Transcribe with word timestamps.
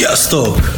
Sziasztok! 0.00 0.74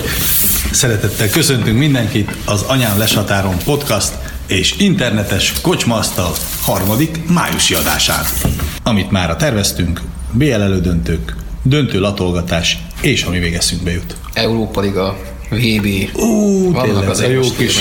Szeretettel 0.73 1.29
köszöntünk 1.29 1.79
mindenkit 1.79 2.31
az 2.45 2.63
Anyám 2.63 2.99
Leshatáron 2.99 3.55
podcast 3.65 4.13
és 4.47 4.75
internetes 4.79 5.61
kocsmasztal 5.61 6.33
harmadik 6.63 7.29
májusi 7.29 7.75
adásán, 7.75 8.25
amit 8.83 9.11
már 9.11 9.37
terveztünk, 9.37 10.01
BL 10.33 10.53
elődöntők, 10.53 11.37
döntő 11.63 12.01
latolgatás 12.01 12.79
és 13.01 13.23
ami 13.23 13.39
még 13.39 13.55
eszünkbe 13.55 13.93
jut. 13.93 14.17
Európa 14.33 14.81
Liga, 14.81 15.19
VB. 15.51 15.87
Vannak 16.73 16.83
tényleg, 16.85 17.09
az 17.09 17.21
a 17.21 17.29
jó 17.29 17.43
kis, 17.57 17.79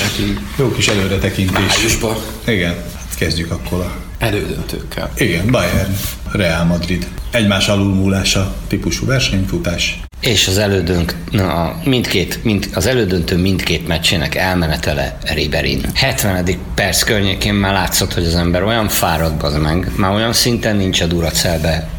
jó 0.57 0.71
kis 0.71 0.87
előretekintés. 0.87 1.77
Májusban. 1.77 2.15
Igen, 2.47 2.73
hát 2.73 3.15
kezdjük 3.17 3.51
akkor 3.51 3.79
a... 3.79 4.10
Elődöntőkkel. 4.21 5.11
Igen, 5.15 5.51
Bayern, 5.51 5.95
Real 6.31 6.65
Madrid. 6.65 7.07
Egymás 7.31 7.67
alulmúlása 7.67 8.55
típusú 8.67 9.05
versenyfutás. 9.05 9.99
És 10.19 10.47
az 10.47 10.57
elődönk, 10.57 11.15
na, 11.31 11.75
mindkét, 11.83 12.43
mind, 12.43 12.69
az 12.73 12.85
elődöntő 12.85 13.37
mindkét 13.37 13.87
meccsének 13.87 14.35
elmenetele 14.35 15.17
Riberin. 15.33 15.85
70. 15.93 16.57
perc 16.75 17.03
környékén 17.03 17.53
már 17.53 17.73
látszott, 17.73 18.13
hogy 18.13 18.25
az 18.25 18.35
ember 18.35 18.63
olyan 18.63 18.87
fáradt 18.87 19.43
az 19.43 19.55
meg, 19.55 19.91
már 19.95 20.11
olyan 20.11 20.33
szinten 20.33 20.75
nincs 20.75 21.01
a 21.01 21.05
Duracelbe 21.05 21.89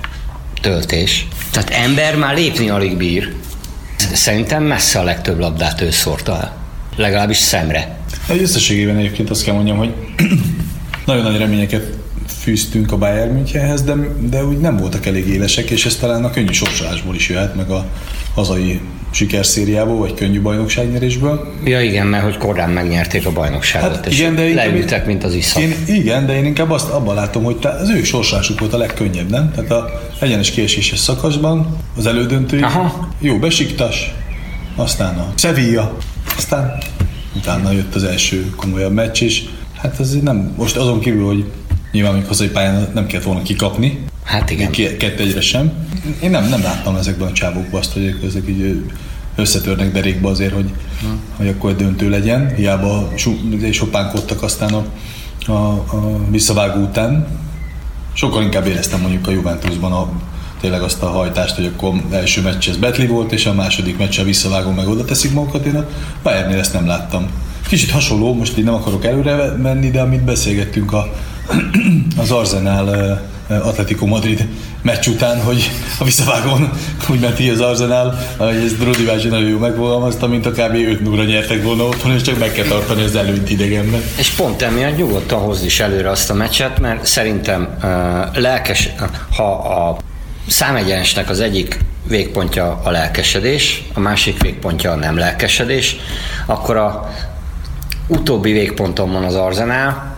töltés. 0.60 1.26
Tehát 1.50 1.70
ember 1.70 2.16
már 2.16 2.34
lépni 2.34 2.68
alig 2.68 2.96
bír. 2.96 3.32
Szerintem 4.12 4.62
messze 4.62 4.98
a 4.98 5.02
legtöbb 5.02 5.38
labdát 5.38 5.80
ő 5.80 5.90
szórta 5.90 6.32
el. 6.32 6.56
Legalábbis 6.96 7.38
szemre. 7.38 7.96
Egy 8.28 8.42
összességében 8.42 8.96
egyébként 8.96 9.30
azt 9.30 9.44
kell 9.44 9.54
mondjam, 9.54 9.76
hogy 9.76 9.94
nagyon 11.06 11.22
nagy 11.22 11.38
reményeket 11.38 12.00
fűztünk 12.26 12.92
a 12.92 12.98
Bayern 12.98 13.32
Münchenhez, 13.32 13.82
de, 13.82 13.94
de 14.20 14.44
úgy 14.44 14.58
nem 14.58 14.76
voltak 14.76 15.06
elég 15.06 15.28
élesek, 15.28 15.70
és 15.70 15.86
ez 15.86 15.96
talán 15.96 16.24
a 16.24 16.30
könnyű 16.30 16.52
sorsolásból 16.52 17.14
is 17.14 17.28
jöhet, 17.28 17.56
meg 17.56 17.70
a 17.70 17.86
hazai 18.34 18.80
sikerszériából, 19.10 19.96
vagy 19.96 20.14
könnyű 20.14 20.40
bajnokságnyerésből. 20.40 21.52
Ja 21.64 21.80
igen, 21.80 22.06
mert 22.06 22.24
hogy 22.24 22.36
korán 22.36 22.70
megnyerték 22.70 23.26
a 23.26 23.32
bajnokságot, 23.32 23.94
Hát 23.94 24.06
és 24.06 24.18
igen, 24.18 24.34
de 24.34 24.54
leültek, 24.54 25.06
mint 25.06 25.24
az 25.24 25.34
iszap. 25.34 25.62
Én, 25.62 25.74
igen, 25.86 26.26
de 26.26 26.36
én 26.36 26.44
inkább 26.44 26.70
azt 26.70 26.90
abban 26.90 27.14
látom, 27.14 27.44
hogy 27.44 27.56
az 27.62 27.90
ő 27.90 28.02
sorsolásuk 28.02 28.60
volt 28.60 28.72
a 28.72 28.76
legkönnyebb, 28.76 29.30
nem? 29.30 29.52
Tehát 29.54 29.70
a 29.70 30.02
egyenes 30.20 30.50
kieséses 30.50 30.98
szakaszban, 30.98 31.76
az 31.96 32.06
elődöntői, 32.06 32.62
Aha. 32.62 33.08
jó 33.18 33.38
besiktas, 33.38 34.14
aztán 34.76 35.18
a 35.18 35.32
Sevilla, 35.36 35.96
aztán 36.36 36.78
utána 37.36 37.72
jött 37.72 37.94
az 37.94 38.04
első 38.04 38.50
komolyabb 38.56 38.92
meccs 38.92 39.22
is. 39.22 39.44
Hát 39.76 40.00
ez 40.00 40.12
nem, 40.22 40.54
most 40.56 40.76
azon 40.76 41.00
kívül, 41.00 41.26
hogy 41.26 41.44
nyilván 41.92 42.14
még 42.14 42.26
hazai 42.26 42.48
pályán 42.48 42.90
nem 42.94 43.06
kellett 43.06 43.26
volna 43.26 43.42
kikapni, 43.42 43.98
Hát 44.24 44.50
igen. 44.50 44.70
Kettő 44.70 45.22
egyre 45.22 45.40
sem. 45.40 45.72
Én 46.22 46.30
nem, 46.30 46.48
nem 46.48 46.62
láttam 46.62 46.96
ezekben 46.96 47.28
a 47.28 47.32
csávokban 47.32 47.80
azt, 47.80 47.92
hogy 47.92 48.18
ezek 48.26 48.48
így 48.48 48.84
összetörnek 49.36 49.92
derékba 49.92 50.30
azért, 50.30 50.54
hogy, 50.54 50.70
hogy 51.36 51.48
akkor 51.48 51.76
döntő 51.76 52.10
legyen. 52.10 52.54
Hiába 52.54 53.12
sopánkodtak 53.70 54.42
aztán 54.42 54.72
a, 54.72 54.84
a, 55.52 55.72
a 55.72 56.20
visszavágó 56.30 56.82
után. 56.82 57.26
Sokkal 58.12 58.42
inkább 58.42 58.66
éreztem 58.66 59.00
mondjuk 59.00 59.26
a 59.26 59.30
Juventusban 59.30 59.92
a, 59.92 60.10
tényleg 60.60 60.82
azt 60.82 61.02
a 61.02 61.10
hajtást, 61.10 61.54
hogy 61.54 61.72
akkor 61.76 61.92
első 62.10 62.42
meccs 62.42 62.68
ez 62.68 62.76
Betli 62.76 63.06
volt, 63.06 63.32
és 63.32 63.46
a 63.46 63.54
második 63.54 63.98
meccs 63.98 64.18
a 64.18 64.24
visszavágó 64.24 64.70
meg 64.70 64.88
oda 64.88 65.04
teszik 65.04 65.32
magukat. 65.32 65.66
Én 65.66 65.76
a 65.76 65.86
Bayernnél 66.22 66.58
ezt 66.58 66.72
nem 66.72 66.86
láttam. 66.86 67.26
Kicsit 67.68 67.90
hasonló, 67.90 68.34
most 68.34 68.58
így 68.58 68.64
nem 68.64 68.74
akarok 68.74 69.04
előre 69.04 69.56
menni, 69.56 69.90
de 69.90 70.00
amit 70.00 70.24
beszélgettünk 70.24 70.92
a, 70.92 71.12
az 72.16 72.30
Arsenal 72.30 73.20
Atletico 73.48 74.06
Madrid 74.06 74.48
meccs 74.82 75.06
után, 75.06 75.42
hogy 75.42 75.70
a 75.98 76.04
visszavágón 76.04 76.70
úgy 77.10 77.20
ment 77.20 77.34
ki 77.34 77.48
az 77.48 77.60
Arsenal, 77.60 78.18
hogy 78.36 78.56
ez 78.56 78.84
Rudi 78.84 79.04
Bácsi 79.04 79.28
nagyon 79.28 79.48
jó 79.48 79.58
megfogalmazta, 79.58 80.26
mint 80.26 80.46
a 80.46 80.50
kb. 80.50 80.74
5 80.74 81.00
0 81.00 81.24
nyertek 81.24 81.62
volna 81.62 81.84
otthon, 81.84 82.12
és 82.12 82.22
csak 82.22 82.38
meg 82.38 82.52
kell 82.52 82.64
tartani 82.64 83.02
az 83.02 83.16
előnyt 83.16 83.50
idegenben. 83.50 84.02
És 84.18 84.30
pont 84.30 84.62
emiatt 84.62 84.96
nyugodtan 84.96 85.40
hozd 85.40 85.64
is 85.64 85.80
előre 85.80 86.10
azt 86.10 86.30
a 86.30 86.34
meccset, 86.34 86.80
mert 86.80 87.06
szerintem 87.06 87.68
uh, 87.76 87.82
lelkes, 88.40 88.88
ha 89.36 89.52
a 89.52 89.96
számegyenesnek 90.48 91.30
az 91.30 91.40
egyik 91.40 91.78
végpontja 92.08 92.80
a 92.84 92.90
lelkesedés, 92.90 93.82
a 93.94 94.00
másik 94.00 94.42
végpontja 94.42 94.90
a 94.90 94.94
nem 94.94 95.16
lelkesedés, 95.16 95.96
akkor 96.46 96.76
a 96.76 97.10
utóbbi 98.06 98.52
végponton 98.52 99.12
van 99.12 99.24
az 99.24 99.34
Arsenal, 99.34 100.11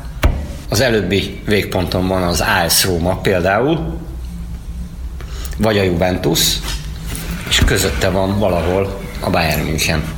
az 0.75 0.81
előbbi 0.81 1.41
végponton 1.45 2.09
van 2.09 2.23
az 2.23 2.41
AS 2.41 2.85
Róma 2.85 3.17
például, 3.17 3.99
vagy 5.59 5.79
a 5.79 5.83
Juventus, 5.83 6.41
és 7.49 7.61
közötte 7.67 8.09
van 8.09 8.39
valahol 8.39 9.01
a 9.21 9.31
Bayern 9.31 9.63
München. 9.63 10.14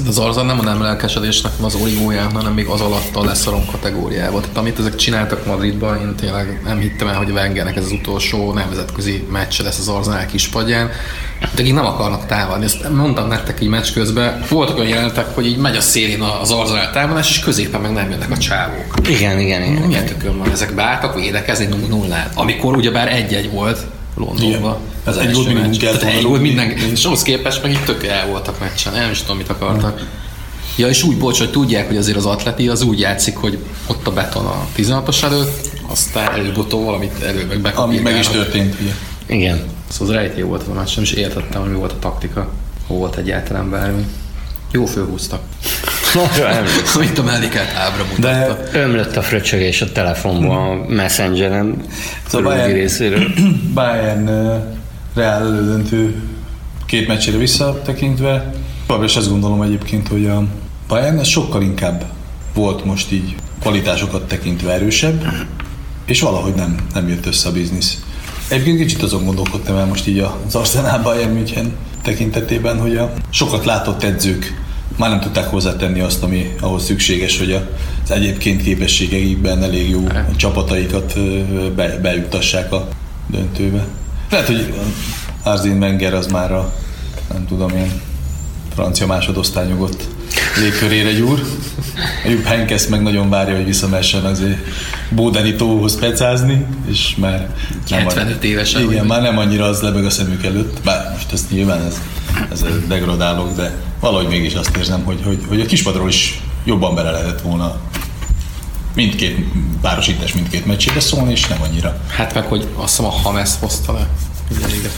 Szerintem 0.00 0.22
az 0.24 0.28
Arzan 0.28 0.46
nem 0.46 0.58
a 0.58 0.62
nem 0.62 0.82
lelkesedésnek 0.82 1.52
az 1.60 1.74
origóján, 1.74 2.30
hanem 2.32 2.52
még 2.52 2.66
az 2.66 2.80
alatt 2.80 3.16
a 3.16 3.24
leszorom 3.24 3.66
kategóriában. 3.70 4.40
Tehát 4.40 4.56
amit 4.56 4.78
ezek 4.78 4.94
csináltak 4.94 5.46
Madridban, 5.46 6.00
én 6.00 6.14
tényleg 6.16 6.60
nem 6.64 6.78
hittem 6.78 7.08
el, 7.08 7.14
hogy 7.14 7.30
Wengernek 7.30 7.76
ez 7.76 7.84
az 7.84 7.92
utolsó 7.92 8.52
nemzetközi 8.52 9.26
meccs 9.30 9.60
lesz 9.62 9.78
az 9.78 9.88
Arzenál 9.88 10.26
kispadján. 10.26 10.90
De 11.54 11.62
így 11.62 11.74
nem 11.74 11.84
akarnak 11.84 12.26
támadni. 12.26 12.64
Ezt 12.64 12.88
mondtam 12.92 13.28
nektek 13.28 13.60
így 13.60 13.68
meccs 13.68 13.92
közben. 13.92 14.44
Voltak 14.48 14.78
olyan 14.78 14.88
jelentek, 14.88 15.34
hogy 15.34 15.46
így 15.46 15.56
megy 15.56 15.76
a 15.76 15.80
szélén 15.80 16.20
az 16.20 16.50
Arzenál 16.50 16.90
támadás, 16.90 17.30
és 17.30 17.40
középen 17.40 17.80
meg 17.80 17.92
nem 17.92 18.10
jönnek 18.10 18.30
a 18.30 18.38
csávók. 18.38 18.94
Igen, 19.08 19.38
igen, 19.40 19.62
igen. 19.62 19.82
Milyen 19.82 20.06
tökön 20.06 20.38
van? 20.38 20.50
Ezek 20.50 20.74
beálltak 20.74 21.14
védekezni 21.14 21.64
0 21.64 21.86
0 21.86 22.30
Amikor 22.34 22.76
ugyebár 22.76 23.12
egy-egy 23.12 23.50
volt 23.50 23.86
Londonban. 24.16 24.76
Igen. 24.80 24.89
Ez 25.06 25.16
egy 25.16 25.34
volt 25.34 25.46
minimum 25.46 25.76
kellett 25.76 26.02
egy 26.02 26.12
volna 26.12 26.28
volt 26.28 26.40
rúgni. 26.40 26.54
minden, 26.54 26.90
és 26.92 27.04
ahhoz 27.04 27.22
képest 27.22 27.62
meg 27.62 27.70
így 27.72 27.84
tök 27.84 28.04
el 28.06 28.26
voltak 28.26 28.60
meccsen. 28.60 28.92
Nem 28.92 29.10
is 29.10 29.20
tudom, 29.20 29.36
mit 29.36 29.48
akartak. 29.48 30.06
Ja, 30.76 30.88
és 30.88 31.02
úgy, 31.02 31.18
bocs, 31.18 31.38
hogy 31.38 31.50
tudják, 31.50 31.86
hogy 31.86 31.96
azért 31.96 32.16
az 32.16 32.26
atleti 32.26 32.68
az 32.68 32.82
úgy 32.82 33.00
játszik, 33.00 33.36
hogy 33.36 33.58
ott 33.86 34.06
a 34.06 34.10
beton 34.12 34.46
a 34.46 34.66
16-os 34.76 35.22
előtt, 35.22 35.68
aztán 35.88 36.32
előbb-utóbb 36.32 36.84
valamit 36.84 37.22
elő 37.22 37.46
meg 37.46 37.60
bekapják. 37.60 37.78
Ami 37.78 37.98
meg 37.98 38.18
is 38.18 38.28
történt, 38.28 38.74
ugye. 38.80 38.90
Igen. 39.26 39.62
Szóval 39.88 40.14
az 40.14 40.20
rejtély 40.20 40.42
volt 40.42 40.66
a 40.68 40.72
meccs, 40.72 40.94
nem 40.94 41.04
is 41.04 41.12
értettem, 41.12 41.60
hogy 41.60 41.70
mi 41.70 41.76
volt 41.76 41.92
a 41.92 41.98
taktika. 41.98 42.48
Hol 42.86 42.98
volt 42.98 43.16
egyáltalán 43.16 43.70
bármi. 43.70 44.04
Jó 44.72 44.84
fölhúztak. 44.86 45.40
Mint 46.98 47.18
a 47.18 47.22
melléket 47.22 47.74
ábra 47.76 48.04
mutatta. 48.16 48.68
De 48.72 48.78
Ömlött 48.78 49.16
a 49.16 49.22
fröcsögés 49.22 49.82
a 49.82 49.92
telefonból 49.92 50.56
a 50.56 50.92
Messengeren 50.92 51.74
Szóval 52.28 52.52
Bayern- 52.52 52.72
részéről. 52.72 53.24
Bayern 53.74 54.28
Real 55.14 55.42
elődöntő 55.42 56.22
két 56.86 57.08
meccsére 57.08 57.38
visszatekintve, 57.38 58.54
továbbra 58.86 59.06
is 59.06 59.16
azt 59.16 59.28
gondolom 59.30 59.62
egyébként, 59.62 60.08
hogy 60.08 60.26
a 60.26 60.46
Bayern 60.88 61.22
sokkal 61.22 61.62
inkább 61.62 62.04
volt 62.54 62.84
most 62.84 63.12
így 63.12 63.34
kvalitásokat 63.60 64.28
tekintve 64.28 64.72
erősebb, 64.72 65.24
és 66.04 66.20
valahogy 66.20 66.54
nem, 66.54 66.76
nem 66.94 67.08
jött 67.08 67.26
össze 67.26 67.48
a 67.48 67.52
biznisz. 67.52 68.02
Egyébként 68.48 68.78
kicsit 68.78 69.02
azon 69.02 69.24
gondolkodtam 69.24 69.76
el 69.76 69.86
most 69.86 70.06
így 70.06 70.18
az 70.18 70.54
Arsenal 70.54 70.98
Bayern 71.02 71.32
München 71.32 71.72
tekintetében, 72.02 72.80
hogy 72.80 72.96
a 72.96 73.12
sokat 73.30 73.64
látott 73.64 74.02
edzők 74.02 74.60
már 74.96 75.10
nem 75.10 75.20
tudták 75.20 75.44
hozzátenni 75.44 76.00
azt, 76.00 76.22
ami 76.22 76.54
ahhoz 76.60 76.84
szükséges, 76.84 77.38
hogy 77.38 77.52
az 78.04 78.10
egyébként 78.10 78.62
képességeikben 78.62 79.62
elég 79.62 79.90
jó 79.90 80.06
csapataikat 80.36 81.18
be, 81.74 81.98
bejutassák 81.98 82.72
a 82.72 82.88
döntőbe. 83.26 83.86
Lehet, 84.30 84.46
hogy 84.46 84.74
Arzin 85.42 85.78
Wenger 85.78 86.14
az 86.14 86.26
már 86.26 86.52
a, 86.52 86.72
nem 87.32 87.46
tudom 87.46 87.70
én, 87.70 88.00
francia 88.74 89.06
másodosztály 89.06 89.66
nyugodt 89.66 90.08
légkörére 90.58 91.12
gyúr. 91.12 91.42
Jupp 92.26 92.44
Heynckes 92.44 92.86
meg 92.86 93.02
nagyon 93.02 93.30
várja, 93.30 93.56
hogy 93.56 93.64
visszamessen 93.64 94.24
azért 94.24 94.58
Bódeni 95.08 95.54
tóhoz 95.54 95.98
pecázni, 95.98 96.66
és 96.86 97.14
már 97.16 97.54
75 97.90 98.44
évesen, 98.44 98.82
Igen, 98.82 99.06
már 99.06 99.22
nem 99.22 99.38
annyira 99.38 99.64
az 99.64 99.80
lebeg 99.80 100.04
a 100.04 100.10
szemük 100.10 100.44
előtt, 100.44 100.80
bár 100.84 101.10
most 101.12 101.32
ez 101.32 101.46
nyilván 101.50 101.82
ez, 101.82 101.96
ez 102.52 102.64
degradálok, 102.88 103.56
de 103.56 103.74
valahogy 104.00 104.28
mégis 104.28 104.54
azt 104.54 104.76
érzem, 104.76 105.04
hogy, 105.04 105.20
hogy, 105.24 105.38
hogy 105.48 105.60
a 105.60 105.66
kispadról 105.66 106.08
is 106.08 106.40
jobban 106.64 106.94
bele 106.94 107.10
lehetett 107.10 107.40
volna 107.40 107.80
mindkét 108.94 109.36
párosítás 109.82 110.32
mindkét 110.32 110.66
meccsébe 110.66 111.00
szólni, 111.00 111.30
és 111.32 111.46
nem 111.46 111.58
annyira. 111.62 111.96
Hát 112.16 112.34
meg, 112.34 112.44
hogy 112.44 112.66
azt 112.76 112.88
hiszem 112.96 113.04
a 113.04 113.14
Hames 113.14 113.50
hozta 113.60 113.92
le. 113.92 114.06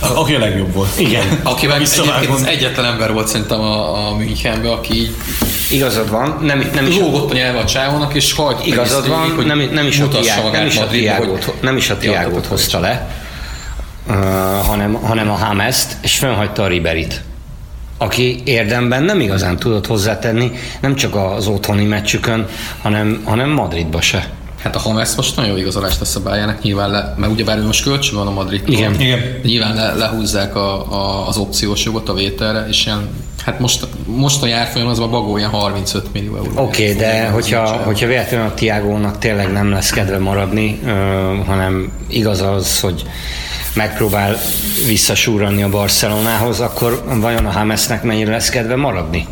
A- 0.00 0.19
Aki 0.21 0.35
a 0.35 0.39
legjobb 0.39 0.73
volt. 0.75 0.99
Igen. 1.00 1.27
Aki 1.43 1.67
meg 1.67 1.81
egyébként 1.81 2.31
az 2.31 2.44
egyetlen 2.44 2.85
ember 2.85 3.12
volt 3.12 3.29
szerintem 3.29 3.61
a, 3.61 4.06
a 4.09 4.15
Münchenben, 4.17 4.73
aki 4.73 4.94
így 4.94 5.15
Igazad 5.71 6.11
van, 6.11 6.39
nem, 6.43 6.71
nem 6.75 6.87
is 6.87 6.97
lógott 6.99 7.31
a 7.31 7.35
nyelve 7.35 7.59
a 7.59 7.65
csávónak, 7.65 8.15
és 8.15 8.33
hagyta 8.33 8.65
Igazad 8.65 9.09
van, 9.09 9.21
végig, 9.21 9.37
hogy 9.37 9.47
nem, 9.47 9.59
nem 9.73 9.87
is 9.87 9.99
a, 10.00 10.03
mutassa 10.05 10.23
tiág, 10.23 10.43
magát 10.43 10.59
nem 10.59 10.67
is 10.67 10.77
a 10.77 10.87
hogy- 11.17 11.55
nem 11.61 11.77
is 11.77 11.91
a 11.91 11.97
tehát 11.99 12.47
hozta 12.47 12.79
le, 12.81 13.09
uh, 14.09 14.15
hanem, 14.67 14.93
hanem 14.95 15.31
a 15.31 15.35
Hamest, 15.35 15.97
és 16.00 16.17
fennhagyta 16.19 16.62
a 16.62 16.67
Riberit 16.67 17.23
aki 18.02 18.40
érdemben 18.44 19.02
nem 19.02 19.20
igazán 19.20 19.56
tudott 19.56 19.87
hozzátenni, 19.87 20.50
nem 20.81 20.94
csak 20.94 21.14
az 21.14 21.46
otthoni 21.46 21.84
meccsükön, 21.84 22.46
hanem, 22.82 23.22
hanem 23.25 23.50
Madridba 23.50 24.00
se. 24.00 24.31
Hát 24.62 24.76
a 24.76 24.78
Hames 24.78 25.14
most 25.14 25.37
nagyon 25.37 25.52
jó 25.52 25.58
igazolást 25.58 25.99
tesz 25.99 26.16
a 26.16 26.22
Bayernnek, 26.22 26.62
nyilván 26.62 26.90
le, 26.90 27.14
mert 27.16 27.32
ugyebár 27.32 27.58
ő 27.58 27.64
most 27.64 27.82
kölcsön 27.82 28.19
van 28.19 28.26
a 28.26 28.31
Madrid. 28.31 28.62
Igen. 28.66 29.00
Igen. 29.00 29.20
Nyilván 29.43 29.75
le, 29.75 29.94
lehúzzák 29.94 30.56
a, 30.56 30.93
a, 30.93 31.28
az 31.28 31.37
opciós 31.37 31.84
jogot 31.84 32.08
a 32.08 32.14
vételre, 32.14 32.66
és 32.69 32.87
ilyen, 32.87 33.08
hát 33.44 33.58
most, 33.58 33.87
most 34.06 34.43
a 34.43 34.46
járfolyam 34.46 34.88
az 34.88 34.99
a 34.99 35.08
bagó 35.08 35.37
ilyen 35.37 35.50
35 35.50 36.12
millió 36.12 36.37
euró. 36.37 36.50
Oké, 36.54 36.82
okay, 36.82 36.94
de 36.94 37.28
hogyha, 37.28 37.66
hogyha 37.66 38.06
véletlenül 38.06 38.46
a 38.46 38.54
Tiagónak 38.54 39.19
tényleg 39.19 39.52
nem 39.52 39.70
lesz 39.70 39.90
kedve 39.90 40.19
maradni, 40.19 40.78
ö, 40.84 40.90
hanem 41.46 41.93
igaz 42.08 42.40
az, 42.40 42.81
hogy 42.81 43.02
megpróbál 43.75 44.37
visszasúrani 44.87 45.63
a 45.63 45.69
Barcelonához, 45.69 46.61
akkor 46.61 47.03
vajon 47.21 47.47
a 47.47 47.51
Hamesnek 47.51 48.03
mennyire 48.03 48.31
lesz 48.31 48.49
kedve 48.49 48.77
maradni? 48.77 49.27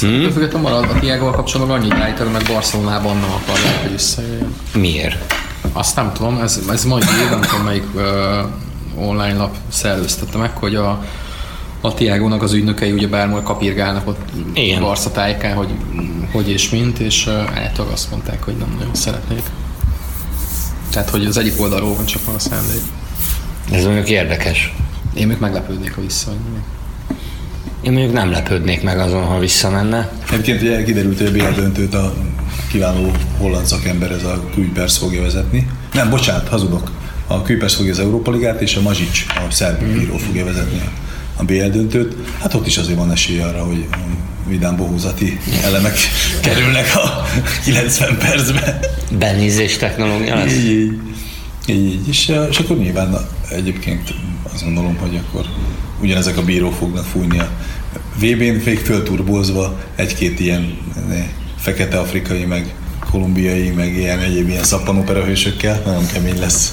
Hmm? 0.00 0.30
Függetlenül 0.32 0.68
marad 0.68 0.90
a 0.90 0.98
Tiago 0.98 1.30
kapcsolatban 1.30 1.80
annyit 1.80 1.92
állítanak, 1.92 2.32
mert 2.32 2.52
Barcelonában 2.52 3.16
nem 3.16 3.30
akarják, 3.42 3.82
hogy 3.82 3.90
visszajöjjön. 3.90 4.54
Miért? 4.74 5.34
Azt 5.72 5.96
nem 5.96 6.12
tudom, 6.12 6.40
ez, 6.40 6.60
ez 6.70 6.84
majd 6.84 7.02
ír, 7.02 7.30
nem 7.30 7.40
tudom 7.40 7.64
melyik 7.64 7.86
uh, 7.94 9.08
online 9.08 9.36
lap 9.36 9.56
szerveztette 9.68 10.38
meg, 10.38 10.56
hogy 10.56 10.74
a, 10.74 11.04
a 11.80 11.94
Tiago-nak 11.94 12.42
az 12.42 12.52
ügynökei 12.52 12.92
ugye 12.92 13.06
bármol 13.06 13.42
kapirgálnak 13.42 14.08
ott 14.08 14.20
Igen. 14.52 14.80
Barca 14.80 15.10
tájékán, 15.10 15.54
hogy 15.56 15.68
hogy 16.34 16.50
és 16.50 16.70
mint, 16.70 16.98
és 16.98 17.26
általában 17.26 17.92
azt 17.92 18.10
mondták, 18.10 18.42
hogy 18.42 18.56
nem 18.56 18.74
nagyon 18.78 18.94
szeretnék. 18.94 19.42
Tehát, 20.90 21.10
hogy 21.10 21.24
az 21.24 21.36
egyik 21.36 21.60
oldalról 21.60 21.94
van 21.94 22.04
csak 22.04 22.24
van 22.24 22.34
a 22.34 22.38
szándék. 22.38 22.82
Ez 23.72 23.84
mondjuk 23.84 24.08
érdekes. 24.08 24.74
Én 25.14 25.26
még 25.26 25.36
meglepődnék, 25.40 25.94
ha 25.94 26.00
visszaadni. 26.00 26.62
Én 27.82 27.92
mondjuk 27.92 28.12
nem 28.12 28.30
lepődnék 28.30 28.82
meg 28.82 28.98
azon, 28.98 29.22
ha 29.22 29.38
visszamenne. 29.38 30.10
Egyébként 30.30 30.62
ugye 30.62 30.84
kiderült, 30.84 31.18
hogy 31.18 31.26
a 31.26 31.30
BL 31.30 31.60
döntőt 31.60 31.94
a 31.94 32.14
kiváló 32.70 33.10
holland 33.38 33.66
szakember, 33.66 34.10
ez 34.10 34.24
a 34.24 34.40
Kuipers 34.54 34.98
fogja 34.98 35.22
vezetni. 35.22 35.66
Nem, 35.92 36.10
bocsánat, 36.10 36.48
hazudok. 36.48 36.90
A 37.26 37.42
Kuipers 37.42 37.74
fogja 37.74 37.92
az 37.92 37.98
Európa 37.98 38.30
Ligát, 38.30 38.60
és 38.60 38.76
a 38.76 38.80
Mazsics, 38.80 39.26
a 39.28 39.50
szerb 39.50 39.84
bíró 39.84 40.16
fogja 40.16 40.44
vezetni 40.44 40.80
a, 40.80 40.90
a 41.40 41.44
BL 41.44 41.68
döntőt. 41.68 42.16
Hát 42.40 42.54
ott 42.54 42.66
is 42.66 42.76
azért 42.76 42.98
van 42.98 43.12
esély 43.12 43.40
arra, 43.40 43.64
hogy 43.64 43.86
vidám 44.48 44.76
bohózati 44.76 45.38
elemek 45.64 45.96
kerülnek 46.42 46.96
a 46.96 47.26
90 47.64 48.18
percbe. 48.18 48.78
Benézés 49.18 49.76
technológia 49.76 50.34
lesz? 50.34 50.52
Így, 50.52 50.70
így. 50.70 50.92
Így, 51.66 51.84
így. 51.92 52.08
És, 52.08 52.28
eh, 52.28 52.46
és 52.50 52.58
akkor 52.58 52.76
nyilván 52.78 53.16
egyébként 53.50 54.14
azt 54.52 54.64
gondolom, 54.64 54.96
hogy 54.96 55.20
akkor 55.28 55.44
ugyanezek 56.02 56.36
a 56.36 56.42
bírók 56.42 56.72
fognak 56.74 57.04
fújni 57.04 57.38
a 57.38 57.48
VB-n 58.16 58.62
még 58.64 58.78
fölturbozva 58.78 59.80
egy-két 59.96 60.40
ilyen 60.40 60.78
eh, 61.10 61.24
fekete 61.58 61.98
afrikai, 61.98 62.44
meg 62.44 62.74
kolumbiai, 63.10 63.68
meg 63.70 63.96
ilyen 63.96 64.18
egyéb 64.18 64.48
ilyen 64.48 64.64
szappanopera 64.64 65.24
hősökkel, 65.24 65.82
nagyon 65.84 66.06
kemény 66.12 66.38
lesz. 66.40 66.72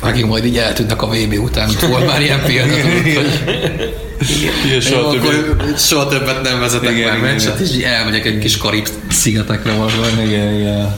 Akik 0.00 0.26
majd 0.26 0.44
így 0.44 0.56
eltűnnek 0.56 1.02
a 1.02 1.06
VB 1.06 1.38
után, 1.38 1.70
volt 1.90 2.06
már 2.06 2.20
ilyen 2.22 2.40
hogy 2.40 2.50
Igen, 4.66 4.80
soha 4.80 5.10
többé- 5.10 5.28
akkor 5.28 5.74
soha 5.78 6.06
többet 6.06 6.42
nem 6.42 6.60
vezetek 6.60 6.90
Igen, 6.90 7.08
már 7.08 7.20
meccset, 7.20 7.58
és 7.60 7.72
így 7.74 7.82
elmegyek 7.82 8.24
egy 8.26 8.38
kis 8.38 8.56
karib 8.56 8.88
szigetekre 9.10 9.72
valahol 9.72 10.06
Igen, 10.26 10.54
igen. 10.58 10.94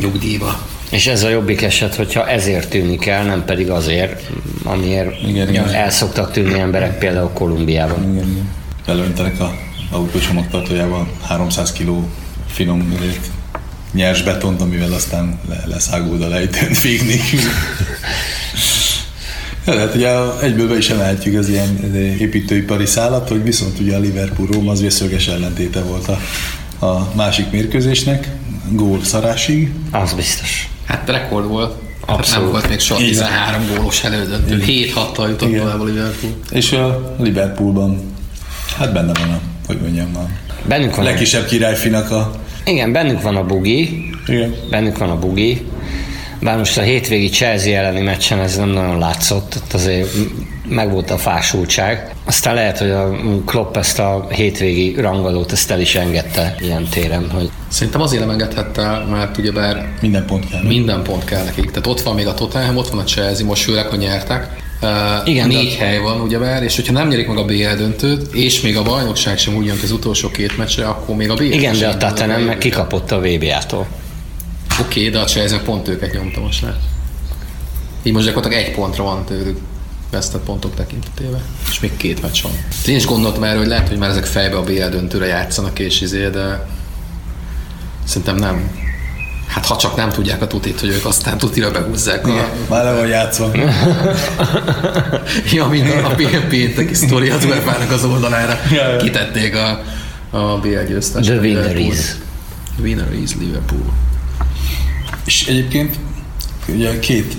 nyugdíjba. 0.00 0.58
És 0.90 1.06
ez 1.06 1.22
a 1.22 1.28
jobbik 1.28 1.62
eset, 1.62 1.94
hogyha 1.94 2.28
ezért 2.28 2.68
tűnik 2.68 3.06
el, 3.06 3.24
nem 3.24 3.44
pedig 3.44 3.70
azért, 3.70 4.30
amiért 4.64 5.22
Igen, 5.28 5.48
igen. 5.48 5.68
el 5.68 5.90
szoktak 5.90 6.32
tűnni 6.32 6.58
emberek 6.58 6.98
például 6.98 7.30
Kolumbiában. 7.32 8.02
igen, 8.12 8.30
igen. 8.30 8.48
Belöntenek 8.86 9.40
a 9.40 9.54
autócsomagtartójában 9.90 11.08
300 11.22 11.72
kg 11.72 11.90
finom 12.50 12.94
izét, 12.96 13.20
nyers 13.92 14.22
betont, 14.22 14.60
amivel 14.60 14.92
aztán 14.92 15.40
le, 15.48 15.62
leszáguld 15.66 16.22
a 16.22 16.28
lejtőn. 16.28 16.70
Ja, 19.66 19.74
lehet, 19.74 19.94
ugye 19.94 20.08
egyből 20.42 20.68
be 20.68 20.76
is 20.76 20.90
emelhetjük 20.90 21.38
az 21.38 21.48
ilyen 21.48 21.94
építőipari 22.18 22.86
szállat, 22.86 23.28
hogy 23.28 23.42
viszont 23.42 23.80
ugye 23.80 23.96
a 23.96 23.98
Liverpool-Róm 23.98 24.68
az 24.68 24.80
vészöges 24.80 25.28
ellentéte 25.28 25.80
volt 25.80 26.08
a, 26.08 26.18
a 26.86 27.12
másik 27.14 27.50
mérkőzésnek, 27.50 28.28
gól 28.70 29.04
szarásig. 29.04 29.72
Az 29.90 30.12
biztos. 30.12 30.68
Hát 30.88 31.08
rekord 31.10 31.46
volt. 31.48 31.74
Hát 32.06 32.16
Abszolút. 32.16 32.42
nem 32.42 32.52
volt 32.52 32.68
még 32.68 32.78
soha 32.78 33.00
Igen. 33.00 33.12
13 33.12 33.66
gólos 33.76 34.04
elődöntő. 34.04 34.64
7-6-tal 34.66 35.28
jutott 35.28 35.48
Igen. 35.48 35.60
tovább 35.60 35.80
a 35.80 35.84
Liverpool. 35.84 36.32
És 36.50 36.72
a 36.72 37.14
Liverpoolban, 37.18 38.00
hát 38.78 38.92
benne 38.92 39.12
van 39.12 39.30
a, 39.30 39.40
hogy 39.66 39.78
mondjam, 39.80 40.16
a 40.16 40.26
Bennünk 40.66 40.94
van, 40.94 41.04
a, 41.04 41.08
legkisebb 41.08 41.46
királyfinak 41.46 42.10
a... 42.10 42.30
igen, 42.64 42.92
bennünk 42.92 43.22
van 43.22 43.36
a 43.36 43.44
bugi, 43.44 44.10
Igen. 44.26 44.54
bennünk 44.70 44.98
van 44.98 45.10
a 45.10 45.18
bugi, 45.18 45.66
bár 46.40 46.58
most 46.58 46.78
a 46.78 46.82
hétvégi 46.82 47.28
Chelsea 47.28 47.76
elleni 47.78 48.00
meccsen 48.00 48.38
ez 48.40 48.56
nem 48.56 48.68
nagyon 48.68 48.98
látszott, 48.98 49.54
ott 49.56 49.72
azért 49.72 50.08
megvolt 50.68 51.10
a 51.10 51.18
fásultság. 51.18 52.14
Aztán 52.24 52.54
lehet, 52.54 52.78
hogy 52.78 52.90
a 52.90 53.10
Klopp 53.46 53.76
ezt 53.76 53.98
a 53.98 54.26
hétvégi 54.30 54.94
rangadót 55.00 55.52
ezt 55.52 55.70
el 55.70 55.80
is 55.80 55.94
engedte 55.94 56.54
ilyen 56.60 56.84
téren, 56.84 57.30
hogy 57.30 57.50
Szerintem 57.68 58.00
azért 58.00 58.20
nem 58.20 58.30
engedhette, 58.30 59.04
mert 59.10 59.38
ugyebár 59.38 59.88
Minden 60.00 60.26
pont 60.26 60.48
kell. 60.50 60.62
minden 60.62 61.02
pont 61.02 61.24
kell 61.24 61.44
nekik. 61.44 61.70
Tehát 61.70 61.86
ott 61.86 62.00
van 62.00 62.14
még 62.14 62.26
a 62.26 62.34
Tottenham, 62.34 62.76
ott 62.76 62.88
van 62.88 62.98
a 62.98 63.04
Chelsea, 63.04 63.46
most 63.46 63.62
főleg, 63.62 63.86
hogy 63.86 63.98
nyertek. 63.98 64.66
Uh, 64.82 65.28
Igen, 65.28 65.48
négy 65.48 65.76
de- 65.78 65.84
hely 65.84 65.98
van, 65.98 66.20
ugyebár, 66.20 66.62
és 66.62 66.76
hogyha 66.76 66.92
nem 66.92 67.08
nyerik 67.08 67.26
meg 67.26 67.36
a 67.36 67.44
BL 67.44 67.74
döntőt, 67.76 68.34
és 68.34 68.60
még 68.60 68.76
a 68.76 68.82
bajnokság 68.82 69.38
sem 69.38 69.56
úgy 69.56 69.66
jön 69.66 69.76
ki 69.78 69.84
az 69.84 69.90
utolsó 69.90 70.30
két 70.30 70.56
meccsre, 70.56 70.86
akkor 70.86 71.16
még 71.16 71.30
a 71.30 71.34
BL 71.34 71.42
igen, 71.42 71.78
de 71.78 71.88
a 71.88 71.96
Tottenham 71.96 72.42
meg 72.42 72.58
kikapott 72.58 73.10
a 73.10 73.20
VB-tól. 73.20 73.86
Oké, 74.80 74.98
okay, 74.98 75.08
de 75.10 75.18
a 75.18 75.24
Chelsea 75.24 75.60
pont 75.60 75.88
őket 75.88 76.12
nyomta 76.12 76.40
most 76.40 76.62
le. 76.62 76.76
Így 78.02 78.12
most 78.12 78.26
gyakorlatilag 78.26 78.64
egy 78.64 78.74
pontra 78.74 79.04
van 79.04 79.24
tőlük 79.24 79.58
vesztett 80.10 80.44
pontok 80.44 80.74
tekintetében. 80.74 81.40
És 81.70 81.80
még 81.80 81.96
két 81.96 82.22
meccs 82.22 82.42
van. 82.42 82.52
Én 82.86 82.96
is 82.96 83.06
gondoltam 83.06 83.42
erről, 83.42 83.58
hogy 83.58 83.68
lehet, 83.68 83.88
hogy 83.88 83.98
már 83.98 84.10
ezek 84.10 84.26
fejbe 84.26 84.56
a 84.56 84.62
BL 84.62 84.88
döntőre 84.88 85.26
játszanak 85.26 85.78
és 85.78 86.00
izé, 86.00 86.28
de 86.28 86.66
szerintem 88.04 88.36
nem. 88.36 88.86
Hát 89.48 89.66
ha 89.66 89.76
csak 89.76 89.96
nem 89.96 90.08
tudják 90.08 90.42
a 90.42 90.46
tutit, 90.46 90.80
hogy 90.80 90.88
ők 90.88 91.04
aztán 91.04 91.38
tutira 91.38 91.70
behúzzák 91.70 92.26
a, 92.26 92.30
Igen, 92.30 92.48
már 92.68 92.84
le 92.84 92.92
van 92.92 93.06
játszva. 93.06 93.50
ja, 95.52 95.66
mint 95.66 95.90
a 96.04 96.14
BL 96.16 96.36
pénteki 96.48 96.94
sztori 96.94 97.30
az 97.30 97.44
UEFA-nak 97.44 97.90
az 97.90 98.04
oldalára. 98.04 98.60
Ja, 98.70 98.88
ja. 98.88 98.96
Kitették 98.96 99.56
a, 99.56 99.82
a 100.30 100.58
BL 100.58 100.84
győztes. 100.88 101.26
The 101.26 101.36
winner 101.36 101.76
is. 101.76 101.98
Winner 102.80 103.12
is 103.22 103.34
Liverpool. 103.34 103.92
És 105.24 105.46
egyébként 105.46 105.96
ugye 106.68 106.98
két 106.98 107.36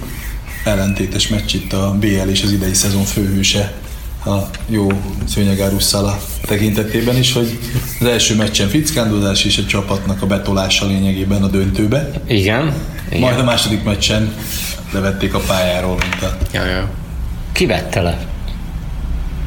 ellentétes 0.63 1.27
meccs 1.27 1.53
itt 1.53 1.73
a 1.73 1.95
BL 1.99 2.29
és 2.29 2.43
az 2.43 2.51
idei 2.51 2.73
szezon 2.73 3.03
főhőse 3.03 3.73
a 4.25 4.49
jó 4.67 4.87
szőnyegárus 5.27 5.83
szala 5.83 6.19
tekintetében 6.41 7.17
is, 7.17 7.33
hogy 7.33 7.59
az 7.99 8.05
első 8.05 8.35
meccsen 8.35 8.67
fickándozás 8.67 9.43
és 9.43 9.57
a 9.57 9.65
csapatnak 9.65 10.21
a 10.21 10.25
betolása 10.25 10.85
lényegében 10.85 11.43
a 11.43 11.47
döntőbe. 11.47 12.11
Igen. 12.27 12.73
Igen. 13.07 13.19
Majd 13.19 13.39
a 13.39 13.43
második 13.43 13.83
meccsen 13.83 14.33
levették 14.91 15.33
a 15.33 15.39
pályáról, 15.39 15.95
mint 15.95 16.21
a... 16.21 16.37
Ja, 16.53 16.65
ja. 16.65 16.89
Ki 17.51 17.65
vette 17.65 18.01
le? 18.01 18.27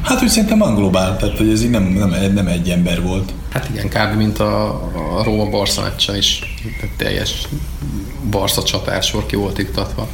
Hát 0.03 0.21
úgy 0.21 0.29
szerintem 0.29 0.57
van 0.57 0.75
globál, 0.75 1.17
tehát 1.17 1.37
hogy 1.37 1.49
ez 1.49 1.63
így 1.63 1.69
nem, 1.69 1.83
nem, 1.83 2.33
nem 2.33 2.47
egy 2.47 2.69
ember 2.69 3.01
volt. 3.01 3.33
Hát 3.49 3.69
igen, 3.69 3.89
kb. 3.89 4.17
mint 4.17 4.39
a, 4.39 4.67
a 5.17 5.23
Róma-Barca 5.23 5.81
meccsen 5.81 6.15
is 6.15 6.39
teljes 6.97 7.47
Barca 8.29 8.63
csatársor 8.63 9.25
ki 9.25 9.35
volt 9.35 9.57
iktatva. 9.57 10.07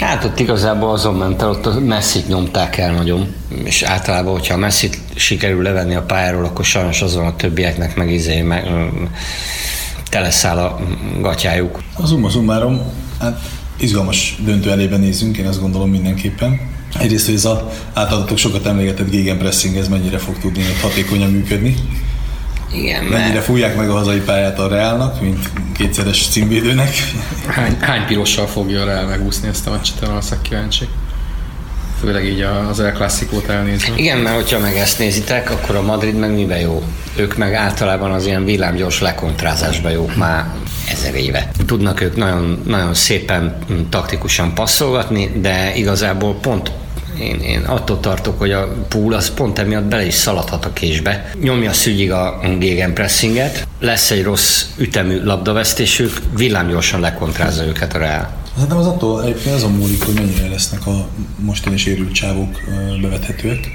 Hát 0.00 0.24
ott 0.24 0.38
igazából 0.38 0.90
azon 0.90 1.14
ment 1.14 1.42
el, 1.42 1.48
ott 1.48 1.66
a 1.66 1.80
messzit 1.80 2.28
nyomták 2.28 2.76
el 2.76 2.92
nagyon, 2.92 3.34
és 3.64 3.82
általában, 3.82 4.32
hogyha 4.32 4.54
a 4.54 4.58
messzit 4.58 4.98
sikerül 5.14 5.62
levenni 5.62 5.94
a 5.94 6.02
pályáról, 6.02 6.44
akkor 6.44 6.64
sajnos 6.64 7.02
azon 7.02 7.26
a 7.26 7.36
többieknek 7.36 7.96
meg 7.96 8.12
izé, 8.12 8.42
meg, 8.42 8.66
teleszáll 10.08 10.58
a 10.58 10.78
gatyájuk. 11.20 11.82
A 11.94 12.06
Zumma 12.06 12.28
Zummárom, 12.28 12.80
hát 13.20 13.40
izgalmas 13.76 14.36
döntő 14.44 14.70
elébe 14.70 14.96
nézünk, 14.96 15.36
én 15.36 15.46
azt 15.46 15.60
gondolom 15.60 15.90
mindenképpen. 15.90 16.60
Egyrészt, 16.98 17.24
hogy 17.26 17.34
ez 17.34 17.44
a 17.44 17.70
általatok 17.92 18.38
sokat 18.38 18.66
emlegetett 18.66 19.10
gegenpressing, 19.10 19.76
ez 19.76 19.88
mennyire 19.88 20.18
fog 20.18 20.38
tudni 20.38 20.62
hatékonyan 20.82 21.30
működni. 21.30 21.74
Igen, 22.72 23.04
Mennyire 23.04 23.32
mert 23.32 23.44
fújják 23.44 23.76
meg 23.76 23.90
a 23.90 23.92
hazai 23.92 24.20
pályát 24.20 24.58
a 24.58 24.68
Reálnak, 24.68 25.20
mint 25.20 25.50
kétszeres 25.76 26.28
címvédőnek. 26.28 26.90
Hány, 27.46 27.76
hány 27.80 28.06
pirossal 28.06 28.46
fogja 28.46 28.84
rá 28.84 29.02
megúszni 29.02 29.48
ezt 29.48 29.66
a 29.66 29.70
meccset, 29.70 30.02
arra 30.02 30.14
leszek 30.14 30.42
kíváncsi. 30.42 30.88
Főleg 32.00 32.24
így 32.24 32.40
a- 32.40 32.68
az 32.68 32.80
El 32.80 32.92
Clasico-t 32.92 33.48
elnézve. 33.48 33.92
igen, 33.96 34.18
mert 34.18 34.34
hogyha 34.36 34.58
meg 34.58 34.76
ezt 34.76 34.98
nézitek, 34.98 35.50
akkor 35.50 35.76
a 35.76 35.82
Madrid 35.82 36.14
meg 36.14 36.34
miben 36.34 36.58
jó? 36.58 36.82
Ők 37.16 37.36
meg 37.36 37.54
általában 37.54 38.12
az 38.12 38.26
ilyen 38.26 38.44
villámgyors 38.44 39.00
lekontrázásban 39.00 39.92
jók 39.92 40.16
már 40.16 40.44
ezer 40.90 41.14
éve. 41.14 41.50
Tudnak 41.66 42.00
ők 42.00 42.16
nagyon, 42.16 42.62
nagyon 42.66 42.94
szépen 42.94 43.58
taktikusan 43.88 44.54
passzolgatni, 44.54 45.30
de 45.40 45.72
igazából 45.74 46.34
pont 46.34 46.70
én, 47.20 47.40
én 47.40 47.60
attól 47.60 48.00
tartok, 48.00 48.38
hogy 48.38 48.52
a 48.52 48.68
pool 48.88 49.12
az 49.12 49.30
pont 49.34 49.58
emiatt 49.58 49.84
bele 49.84 50.06
is 50.06 50.14
szaladhat 50.14 50.64
a 50.64 50.72
késbe. 50.72 51.30
Nyomja 51.40 51.72
szügyig 51.72 52.12
a 52.12 52.40
gegenpressinget, 52.58 53.66
lesz 53.80 54.10
egy 54.10 54.22
rossz 54.22 54.64
ütemű 54.76 55.24
labdavesztésük, 55.24 56.20
villámgyorsan 56.36 57.00
lekontrázza 57.00 57.64
őket 57.64 57.94
a 57.94 57.98
Real. 57.98 58.28
Szerintem 58.54 58.78
az 58.78 58.86
attól 58.86 59.22
egyébként 59.22 59.54
azon 59.54 59.72
múlik, 59.72 60.04
hogy 60.04 60.14
mennyire 60.14 60.48
lesznek 60.48 60.86
a 60.86 61.08
mostani 61.38 61.76
sérült 61.76 62.12
csávok 62.12 62.60
bevethetőek, 63.00 63.70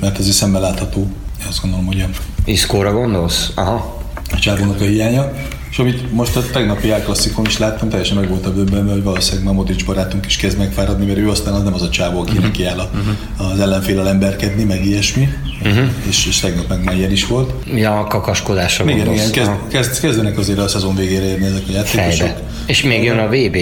mert 0.00 0.18
ez 0.18 0.28
is 0.28 0.34
szemben 0.34 0.60
látható. 0.60 1.10
Azt 1.48 1.60
gondolom, 1.60 1.86
hogy 1.86 2.00
a 2.00 2.08
Iszkóra 2.44 2.92
gondolsz? 2.92 3.50
Aha. 3.54 4.02
a 4.30 4.38
csávónak 4.38 4.80
a 4.80 4.84
hiánya. 4.84 5.32
És 5.74 5.80
amit 5.80 6.12
most 6.12 6.36
a 6.36 6.42
tegnapi 6.52 6.90
elklasszikon 6.90 7.44
is 7.46 7.58
láttam, 7.58 7.88
teljesen 7.88 8.16
meg 8.16 8.28
voltam 8.28 8.54
döbbenve, 8.54 8.92
hogy 8.92 9.02
valószínűleg 9.02 9.44
már 9.44 9.54
Modric 9.54 9.84
barátunk 9.84 10.26
is 10.26 10.36
kezd 10.36 10.58
megfáradni, 10.58 11.06
mert 11.06 11.18
ő 11.18 11.30
aztán 11.30 11.54
az 11.54 11.62
nem 11.62 11.74
az 11.74 11.82
a 11.82 11.88
csávó, 11.88 12.20
aki 12.20 12.38
neki 12.38 12.64
áll 12.64 12.78
a, 12.78 12.90
az 13.42 13.60
ellenfélel 13.60 14.08
emberkedni, 14.08 14.64
meg 14.64 14.84
ilyesmi. 14.84 15.28
És, 16.08 16.26
és 16.26 16.40
tegnap 16.40 16.68
meg 16.68 16.84
már 16.84 16.96
ilyen 16.96 17.10
is 17.10 17.26
volt. 17.26 17.52
Ja, 17.74 17.98
a 17.98 18.06
kakaskodásra 18.06 18.84
Igen, 18.84 19.12
igen, 19.12 19.30
kezd, 19.30 19.50
kezd, 19.68 20.00
kezdenek 20.00 20.38
azért 20.38 20.58
a 20.58 20.68
szezon 20.68 20.94
végére 20.96 21.24
érni 21.24 21.46
ezek 21.46 21.62
a 21.68 21.72
játékosok. 21.72 22.26
Fejbe. 22.26 22.40
És 22.66 22.82
még 22.82 23.02
jön 23.02 23.18
a 23.18 23.26
VB. 23.26 23.56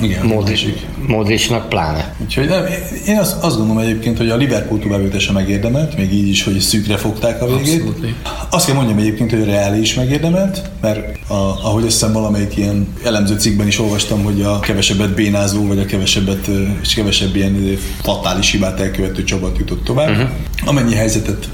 Igen, 0.00 0.26
Modric. 0.26 0.60
Modricnak 1.06 1.68
pláne. 1.68 2.14
Úgyhogy 2.22 2.48
nem, 2.48 2.64
én 3.06 3.18
azt, 3.18 3.44
azt 3.44 3.56
gondolom 3.56 3.82
egyébként, 3.82 4.16
hogy 4.16 4.30
a 4.30 4.36
Liverpool 4.36 4.80
továbbjutása 4.80 5.32
megérdemelt, 5.32 5.96
még 5.96 6.12
így 6.12 6.28
is, 6.28 6.44
hogy 6.44 6.58
szűkre 6.58 6.96
fogták 6.96 7.42
a 7.42 7.46
végét. 7.46 7.80
Abszolút. 7.80 8.14
Azt 8.50 8.66
kell 8.66 8.74
mondjam 8.74 8.98
egyébként, 8.98 9.30
hogy 9.30 9.40
a 9.40 9.44
Real 9.44 9.74
is 9.74 9.94
megérdemelt, 9.94 10.70
mert 10.80 11.28
a, 11.28 11.34
ahogy 11.34 11.84
azt 11.84 11.92
hiszem 11.92 12.12
valamelyik 12.12 12.56
ilyen 12.56 12.88
elemző 13.04 13.38
cikkben 13.38 13.66
is 13.66 13.78
olvastam, 13.78 14.22
hogy 14.24 14.42
a 14.42 14.60
kevesebbet 14.60 15.14
bénázó, 15.14 15.66
vagy 15.66 15.78
a 15.78 15.84
kevesebbet, 15.84 16.48
és 16.82 16.94
kevesebb 16.94 17.36
ilyen 17.36 17.78
fatális 18.02 18.50
hibát 18.50 18.80
elkövető 18.80 19.24
csapat 19.24 19.58
jutott 19.58 19.84
tovább. 19.84 20.10
Uh-huh. 20.10 20.28
Amennyi 20.64 20.94
helyzetet, 20.94 21.48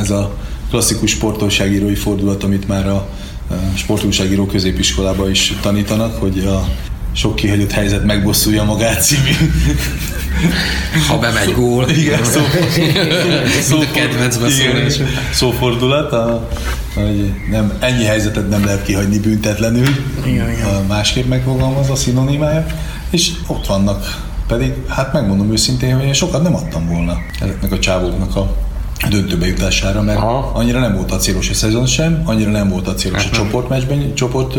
ez 0.00 0.10
a 0.10 0.34
klasszikus 0.70 1.10
sportolságírói 1.10 1.94
fordulat, 1.94 2.44
amit 2.44 2.68
már 2.68 2.88
a 2.88 3.08
ö, 3.50 3.54
sportújságíró 3.74 4.46
középiskolában 4.46 5.30
is 5.30 5.54
tanítanak, 5.60 6.16
hogy 6.20 6.38
a 6.38 6.68
sok 7.12 7.36
kihagyott 7.36 7.70
helyzet 7.72 8.04
megbosszulja 8.04 8.64
magát 8.64 9.02
című 9.02 9.30
Ha 11.08 11.18
bemegy 11.18 11.52
gól. 11.52 11.88
igen, 11.90 12.24
szó, 12.24 12.40
szó, 13.60 13.78
a 13.78 13.90
kedvenc 13.92 14.36
beszélés. 14.36 15.00
szófordulat, 15.32 16.12
a, 16.12 16.48
hogy 16.94 17.32
nem, 17.50 17.72
ennyi 17.80 18.04
helyzetet 18.04 18.48
nem 18.48 18.64
lehet 18.64 18.82
kihagyni 18.82 19.18
büntetlenül, 19.18 19.88
Igen, 20.26 20.50
igen. 20.50 20.84
Másképp 20.88 21.28
megfogalmaz 21.28 21.90
a 21.90 21.94
szinonimája, 21.96 22.66
és 23.10 23.30
ott 23.46 23.66
vannak. 23.66 24.28
Pedig, 24.48 24.72
hát 24.88 25.12
megmondom 25.12 25.52
őszintén, 25.52 25.96
hogy 25.96 26.04
én 26.04 26.12
sokat 26.12 26.42
nem 26.42 26.54
adtam 26.54 26.88
volna 26.88 27.18
ezeknek 27.40 27.72
a 27.72 27.78
csávóknak 27.78 28.36
a 28.36 28.56
döntőbe 29.08 29.46
jutására, 29.46 30.02
mert 30.02 30.18
Aha. 30.18 30.50
annyira 30.54 30.80
nem 30.80 30.94
volt 30.94 31.12
a 31.12 31.16
célos 31.16 31.50
a 31.50 31.54
szezon 31.54 31.86
sem, 31.86 32.22
annyira 32.24 32.50
nem 32.50 32.68
volt 32.68 32.88
a 32.88 32.94
célos 32.94 33.22
Hát 33.22 33.32
a 33.32 33.36
csoportmeccsben, 33.36 34.14
csoport 34.14 34.56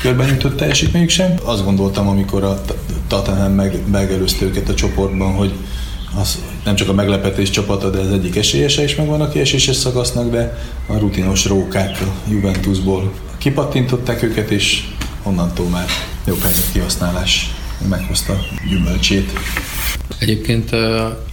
körben 0.00 0.28
nyújtott 0.28 0.56
teljesítményük 0.56 1.08
sem. 1.08 1.34
Azt 1.44 1.64
gondoltam, 1.64 2.08
amikor 2.08 2.42
a 2.44 2.60
Tottenham 3.06 3.52
meg, 3.52 3.78
megelőzte 3.90 4.44
őket 4.44 4.68
a 4.68 4.74
csoportban, 4.74 5.32
hogy 5.32 5.52
az 6.20 6.38
nem 6.64 6.74
csak 6.74 6.88
a 6.88 6.92
meglepetés 6.92 7.50
csapata, 7.50 7.90
de 7.90 7.98
az 7.98 8.12
egyik 8.12 8.36
esélyese 8.36 8.82
is 8.82 8.96
megvan 8.96 9.20
a 9.20 9.28
kieséses 9.28 9.76
szakasznak, 9.76 10.30
de 10.30 10.58
a 10.86 10.98
rutinos 10.98 11.44
rókák 11.44 12.00
a 12.00 12.30
Juventusból 12.30 13.12
kipattintották 13.38 14.22
őket, 14.22 14.50
és 14.50 14.88
onnantól 15.22 15.66
már 15.68 15.86
jobb 16.26 16.42
helyzet 16.42 16.72
kihasználás 16.72 17.57
meghozta 17.88 18.38
gyümölcsét. 18.68 19.32
Egyébként 20.18 20.72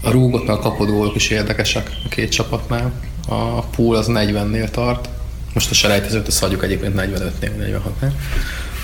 a 0.02 0.10
rúgott 0.12 0.48
meg 0.48 0.56
a 0.56 0.60
kapott 0.60 0.88
gólok 0.88 1.16
is 1.16 1.30
érdekesek 1.30 1.92
a 2.06 2.08
két 2.08 2.32
csapatnál. 2.32 2.92
A 3.28 3.62
pool 3.62 3.96
az 3.96 4.08
40-nél 4.10 4.70
tart. 4.70 5.10
Most 5.54 5.70
a 5.70 5.74
selejtezőt 5.74 6.28
azt 6.28 6.40
hagyjuk 6.40 6.64
egyébként 6.64 6.94
45-nél, 6.98 7.82
46-nél. 8.02 8.12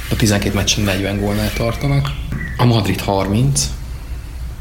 A 0.10 0.16
12 0.16 0.56
meccsen 0.56 0.84
40 0.84 1.20
gólnál 1.20 1.54
tartanak. 1.54 2.12
A 2.58 2.66
Madrid 2.66 3.02
30, 3.02 3.70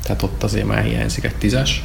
tehát 0.02 0.23
ott 0.23 0.42
azért 0.42 0.66
már 0.66 0.85
hiányzik 0.85 1.25
egy 1.25 1.35
tízes. 1.35 1.83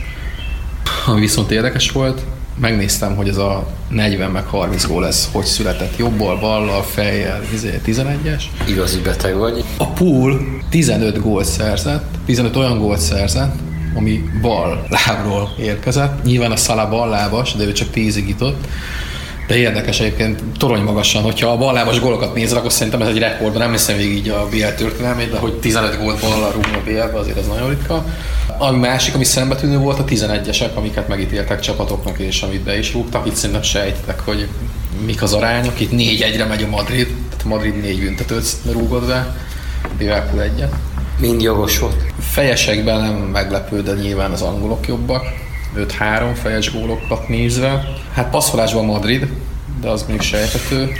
Ami 1.06 1.20
viszont 1.20 1.52
érdekes 1.52 1.92
volt, 1.92 2.26
megnéztem, 2.60 3.16
hogy 3.16 3.28
ez 3.28 3.38
a 3.38 3.68
40 3.90 4.32
meg 4.32 4.46
30 4.46 4.86
gól 4.86 5.08
ez 5.08 5.30
hogy 5.32 5.46
született. 5.46 5.98
Jobbal, 5.98 6.38
ballal, 6.38 6.84
fejjel, 6.84 7.42
izé, 7.54 7.80
11-es. 7.86 8.44
Igazi 8.68 9.00
beteg 9.00 9.36
vagy. 9.38 9.64
A 9.78 9.88
pool 9.88 10.42
15 10.70 11.22
gólt 11.22 11.46
szerzett, 11.46 12.06
15 12.26 12.56
olyan 12.56 12.80
gólt 12.80 13.00
szerzett, 13.00 13.54
ami 13.96 14.24
bal 14.42 14.88
lábról 14.90 15.50
érkezett. 15.60 16.24
Nyilván 16.24 16.52
a 16.52 16.56
Szala 16.56 16.90
bal 16.90 17.10
lábas, 17.10 17.54
de 17.54 17.64
ő 17.64 17.72
csak 17.72 17.90
10 17.90 18.18
jutott. 18.18 18.68
De 19.48 19.56
érdekes 19.56 20.00
egyébként 20.00 20.44
torony 20.58 20.82
magasan, 20.82 21.22
hogyha 21.22 21.50
a 21.50 21.58
ballábas 21.58 22.00
gólokat 22.00 22.34
nézel, 22.34 22.58
akkor 22.58 22.72
szerintem 22.72 23.02
ez 23.02 23.08
egy 23.08 23.18
rekord, 23.18 23.58
nem 23.58 23.72
hiszem 23.72 23.98
végig 23.98 24.18
így 24.18 24.30
a 24.30 24.48
BL 24.50 24.66
történelmét, 24.78 25.32
de 25.32 25.38
hogy 25.38 25.54
15 25.54 25.98
gólt 26.02 26.20
ballal 26.20 26.52
rúgni 26.52 26.74
a 26.74 26.82
BL-be, 26.84 27.20
azért 27.20 27.38
ez 27.38 27.48
nagyon 27.48 27.70
ritka. 27.70 28.06
A 28.58 28.72
másik, 28.72 29.16
ami 29.16 29.24
szembetűnő 29.24 29.78
volt, 29.78 30.00
a 30.00 30.06
11-esek, 30.06 30.74
amiket 30.74 31.08
megítéltek 31.08 31.60
csapatoknak, 31.60 32.20
és 32.20 32.42
amit 32.42 32.62
be 32.62 32.78
is 32.78 32.94
rúgtak. 32.94 33.26
Itt 33.26 33.36
szerintem 33.36 33.64
sejtitek, 33.64 34.20
hogy 34.20 34.48
mik 35.06 35.22
az 35.22 35.34
arányok. 35.34 35.80
Itt 35.80 35.92
4-1-re 35.92 36.46
megy 36.46 36.64
a 36.64 36.68
Madrid, 36.68 37.08
tehát 37.30 37.46
Madrid 37.46 37.82
4 37.82 38.00
büntetőt 38.00 38.46
rúgott 38.72 39.08
be, 39.08 39.36
Liverpool 39.98 40.42
egyet. 40.42 40.74
Mind 41.20 41.42
jogos 41.42 41.80
volt. 41.80 41.96
Fejesekben 42.20 43.02
nem 43.02 43.14
meglepő, 43.16 43.82
de 43.82 43.94
nyilván 43.94 44.32
az 44.32 44.42
angolok 44.42 44.88
jobbak. 44.88 45.24
5-3 45.78 46.36
fejes 46.42 46.72
gólokat 46.72 47.28
nézve. 47.30 47.84
Hát 48.14 48.30
passzolásban 48.30 48.86
Madrid, 48.86 49.28
de 49.82 49.90
az 49.90 50.06
még 50.08 50.22
sejtető. 50.22 50.92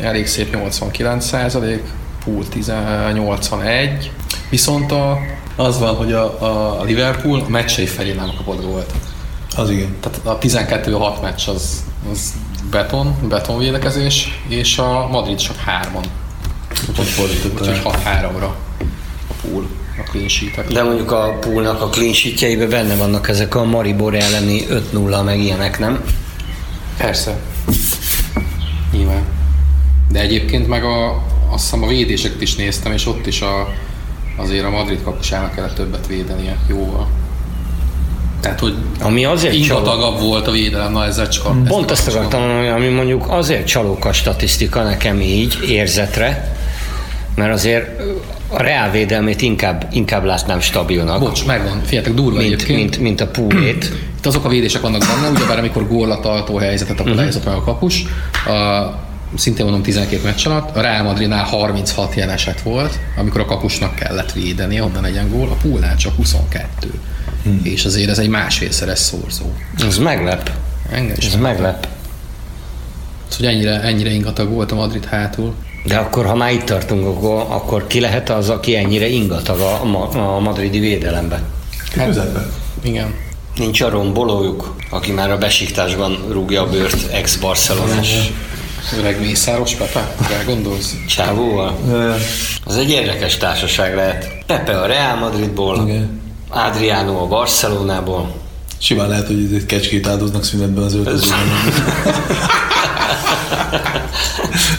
Elég 0.00 0.26
szép 0.26 0.54
89 0.54 1.26
százalék, 1.26 1.82
Pool 2.24 2.48
10 2.48 2.72
81. 3.12 4.10
Viszont 4.50 4.92
a, 4.92 5.18
az 5.56 5.78
van, 5.78 5.94
hogy 5.94 6.12
a, 6.12 6.78
a 6.80 6.82
Liverpool 6.82 7.40
a 7.40 7.48
meccsei 7.48 7.86
felé 7.86 8.12
nem 8.12 8.32
kapott 8.36 8.64
gólt. 8.64 8.92
Az 9.56 9.70
igen. 9.70 9.96
Tehát 10.00 10.20
a 10.24 10.38
12-6 10.38 11.20
meccs 11.22 11.48
az, 11.48 11.84
az 12.10 12.34
beton, 12.70 13.14
betonvédekezés, 13.28 14.42
és 14.48 14.78
a 14.78 15.08
Madrid 15.10 15.36
csak 15.36 15.56
hárman. 15.56 16.04
Úgyhogy 16.88 17.06
fordított, 17.06 17.60
úgyhogy 17.60 17.80
6-3-ra 17.84 18.48
a 19.28 19.34
pool, 19.42 19.66
a 19.98 20.10
clean 20.10 20.28
sheet 20.28 20.72
De 20.72 20.82
mondjuk 20.82 21.10
a 21.10 21.38
poolnak 21.40 21.80
a 21.80 21.88
clean 21.88 22.12
sheetjeiben 22.12 22.68
benne 22.68 22.96
vannak 22.96 23.28
ezek 23.28 23.54
a 23.54 23.64
Maribor 23.64 24.14
elleni 24.14 24.66
5-0 24.92 25.24
meg 25.24 25.40
ilyenek, 25.40 25.78
nem? 25.78 26.04
Persze. 26.96 27.38
Nyilván. 28.92 29.22
De 30.10 30.20
egyébként 30.20 30.68
meg 30.68 30.84
a, 30.84 31.24
azt 31.50 31.62
hiszem 31.64 31.82
a 31.82 31.86
védéseket 31.86 32.40
is 32.40 32.54
néztem, 32.54 32.92
és 32.92 33.06
ott 33.06 33.26
is 33.26 33.40
a, 33.40 33.68
azért 34.36 34.64
a 34.64 34.70
Madrid 34.70 35.02
kapusának 35.02 35.54
kellett 35.54 35.74
többet 35.74 36.06
védenie 36.06 36.56
jóval. 36.68 37.08
Tehát, 38.40 38.60
hogy 38.60 38.74
Ami 39.00 39.24
azért 39.24 39.54
ingatagabb 39.54 40.20
volt 40.20 40.46
a 40.46 40.50
védelem, 40.50 40.92
na 40.92 41.04
ezzel 41.04 41.28
csak 41.28 41.44
a, 41.44 41.56
ezt 41.62 41.68
Pont 41.70 41.90
azt 41.90 42.08
akartam 42.08 42.24
akartam 42.40 42.56
mondani, 42.56 42.68
ami 42.84 42.94
mondjuk 42.94 43.24
azért 43.28 43.66
csalók 43.66 44.04
a 44.04 44.12
statisztika 44.12 44.82
nekem 44.82 45.20
így, 45.20 45.58
érzetre, 45.68 46.56
mert 47.34 47.52
azért 47.52 48.00
a 48.48 48.62
reál 48.62 48.90
védelmét 48.90 49.42
inkább, 49.42 49.86
inkább 49.92 50.24
látnám 50.24 50.60
stabilnak, 50.60 51.20
Bocs, 51.20 51.44
megvan. 51.46 51.80
Figyeljetek, 51.84 52.14
durva 52.14 52.38
mint, 52.38 52.52
egyébként. 52.52 52.78
mint, 52.80 52.98
mint 52.98 53.20
a 53.20 53.26
poolét. 53.26 53.84
Itt 54.18 54.26
azok 54.26 54.44
a 54.44 54.48
védések 54.48 54.80
vannak 54.80 55.00
benne, 55.00 55.30
ugyebár 55.36 55.58
amikor 55.58 55.88
góllataltó 55.88 56.56
helyzetet 56.56 56.98
Mhm. 56.98 57.06
akadályozott 57.08 57.44
meg 57.44 57.54
a 57.54 57.62
kapus, 57.62 58.04
a, 58.46 58.52
szintén 59.34 59.64
mondom 59.64 59.82
12 59.82 60.22
meccs 60.22 60.46
alatt, 60.46 60.76
a 60.76 60.80
Real 60.80 61.02
Madridnál 61.02 61.44
36 61.44 62.16
ilyen 62.16 62.30
eset 62.30 62.62
volt, 62.62 62.98
amikor 63.16 63.40
a 63.40 63.44
kapusnak 63.44 63.94
kellett 63.94 64.32
védeni, 64.32 64.80
onnan 64.80 65.02
legyen 65.02 65.30
gól, 65.30 65.48
a 65.48 65.54
poolnál 65.62 65.96
csak 65.96 66.14
22. 66.16 66.92
Hmm. 67.42 67.60
És 67.62 67.84
azért 67.84 68.10
ez 68.10 68.18
egy 68.18 68.28
másfélszeres 68.28 68.98
szorzó. 68.98 69.44
Ez 69.86 69.98
meglep. 69.98 70.50
Engem 70.90 71.14
is 71.18 71.26
Ez 71.26 71.32
nem. 71.32 71.40
meglep. 71.40 71.88
Hogy 73.36 73.46
ennyire, 73.46 73.80
ennyire 73.80 74.10
ingatag 74.10 74.48
volt 74.48 74.72
a 74.72 74.74
Madrid 74.74 75.04
hátul. 75.04 75.54
De 75.84 75.96
akkor, 75.96 76.26
ha 76.26 76.34
már 76.34 76.52
itt 76.52 76.64
tartunk, 76.64 77.06
akkor, 77.06 77.46
akkor 77.48 77.86
ki 77.86 78.00
lehet 78.00 78.30
az, 78.30 78.48
aki 78.48 78.76
ennyire 78.76 79.06
ingatag 79.08 79.60
a, 79.60 79.80
a 80.36 80.38
madridi 80.40 80.78
védelembe? 80.78 81.42
Hát- 81.96 82.06
Közepben. 82.06 82.52
Igen. 82.82 83.14
Nincs 83.56 83.80
a 83.80 83.88
rombolójuk, 83.88 84.76
aki 84.90 85.12
már 85.12 85.30
a 85.30 85.38
besikításban 85.38 86.24
rúgja 86.30 86.62
a 86.62 86.66
bőrt 86.68 87.12
ex-barcelonás 87.12 88.32
Öreg 88.94 89.20
Mészáros 89.20 89.74
Pepe, 89.74 90.14
rá 90.30 90.42
gondolsz? 90.44 90.94
csávóval. 91.08 91.78
Az 92.64 92.76
egy 92.76 92.90
érdekes 92.90 93.36
társaság 93.36 93.94
lehet. 93.94 94.28
Pepe 94.46 94.80
a 94.80 94.86
Real 94.86 95.16
Madridból, 95.16 95.88
Igen. 95.88 96.20
Adriano 96.48 97.22
a 97.22 97.26
Barcelonából. 97.26 98.34
Simán 98.78 99.08
lehet, 99.08 99.26
hogy 99.26 99.42
itt 99.42 99.54
egy 99.54 99.66
kecskét 99.66 100.06
áldoznak 100.06 100.44
szünetben 100.44 100.84
az 100.84 100.94
öltözőben. 100.94 101.38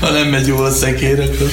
ha 0.02 0.10
nem 0.10 0.28
megy 0.28 0.48
jól 0.48 0.66
a 0.66 0.72
szekér, 0.72 1.20
akkor... 1.20 1.50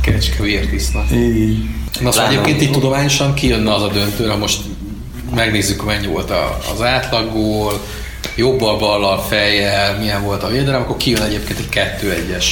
Kecske 0.00 0.42
vért 0.42 0.72
isznak. 0.72 1.10
Így. 1.12 1.64
Na 2.00 2.12
szóval 2.12 2.30
egyébként 2.30 2.60
itt 2.60 2.72
tudományosan 2.72 3.34
kijönne 3.34 3.74
az 3.74 3.82
a 3.82 3.88
döntőre, 3.88 4.34
most 4.34 4.60
megnézzük, 5.34 5.84
mennyi 5.84 6.06
volt 6.06 6.32
az 6.74 6.82
átlaggól, 6.82 7.80
jobbal, 8.34 8.78
ballal, 8.78 9.22
fejjel, 9.22 9.98
milyen 9.98 10.22
volt 10.22 10.42
a 10.42 10.48
védelem, 10.48 10.80
akkor 10.80 10.96
kijön 10.96 11.22
egyébként 11.22 11.58
egy 11.58 11.68
2-1-es 12.02 12.44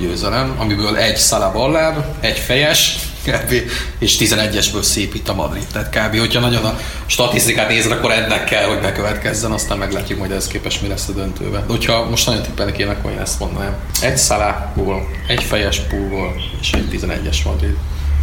győzelem, 0.00 0.54
amiből 0.58 0.96
egy 0.96 1.16
szalaballáb, 1.16 2.04
egy 2.20 2.38
fejes, 2.38 2.98
kb. 3.24 3.54
és 3.98 4.16
11-esből 4.18 4.82
szépít 4.82 5.28
a 5.28 5.34
Madrid. 5.34 5.66
Tehát 5.72 5.88
kb. 5.88 6.18
hogyha 6.18 6.40
nagyon 6.40 6.64
a 6.64 6.78
statisztikát 7.06 7.68
nézed, 7.68 7.92
akkor 7.92 8.10
ennek 8.10 8.44
kell, 8.44 8.64
hogy 8.64 8.80
bekövetkezzen, 8.80 9.52
aztán 9.52 9.78
meglátjuk 9.78 10.18
majd 10.18 10.30
ez 10.30 10.46
képes 10.46 10.80
mi 10.80 10.88
lesz 10.88 11.08
a 11.08 11.12
döntőben. 11.12 11.60
De 11.66 11.72
hogyha 11.72 12.08
most 12.08 12.26
nagyon 12.26 12.42
tippelni 12.42 12.72
kéne, 12.72 12.90
akkor 12.90 13.10
én 13.10 13.18
ezt 13.18 13.38
mondanám. 13.38 13.74
Egy 14.02 14.16
szalából, 14.16 15.08
egy 15.26 15.42
fejes 15.42 15.78
púlból 15.78 16.34
és 16.60 16.72
egy 16.72 17.00
11-es 17.00 17.44
Madrid. 17.44 17.76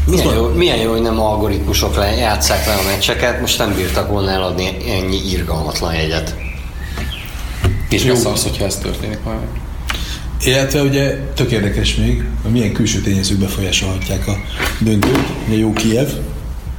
Milyen 0.05 0.33
jó, 0.33 0.47
milyen 0.47 0.77
jó, 0.77 0.91
hogy 0.91 1.01
nem 1.01 1.19
algoritmusok 1.19 1.95
le, 1.95 2.15
játsszák 2.15 2.65
le 2.65 2.73
a 2.73 2.83
meccseket, 2.83 3.39
most 3.39 3.57
nem 3.57 3.75
bírtak 3.75 4.09
volna 4.09 4.31
eladni 4.31 4.77
ennyi 4.89 5.31
irgalmatlan 5.31 5.93
jegyet. 5.93 6.35
És 7.89 8.03
mi 8.03 8.09
az, 8.09 8.43
hogyha 8.43 8.65
ez 8.65 8.75
történik 8.75 9.23
majd? 9.23 9.39
Illetve 10.43 10.81
ugye 10.81 11.17
tök 11.33 11.51
érdekes 11.51 11.95
még, 11.95 12.23
hogy 12.41 12.51
milyen 12.51 12.71
külső 12.71 13.01
tényezők 13.01 13.37
befolyásolhatják 13.37 14.27
a 14.27 14.37
döntőt. 14.79 15.23
Ugye 15.47 15.57
jó 15.57 15.73
Kiev, 15.73 16.09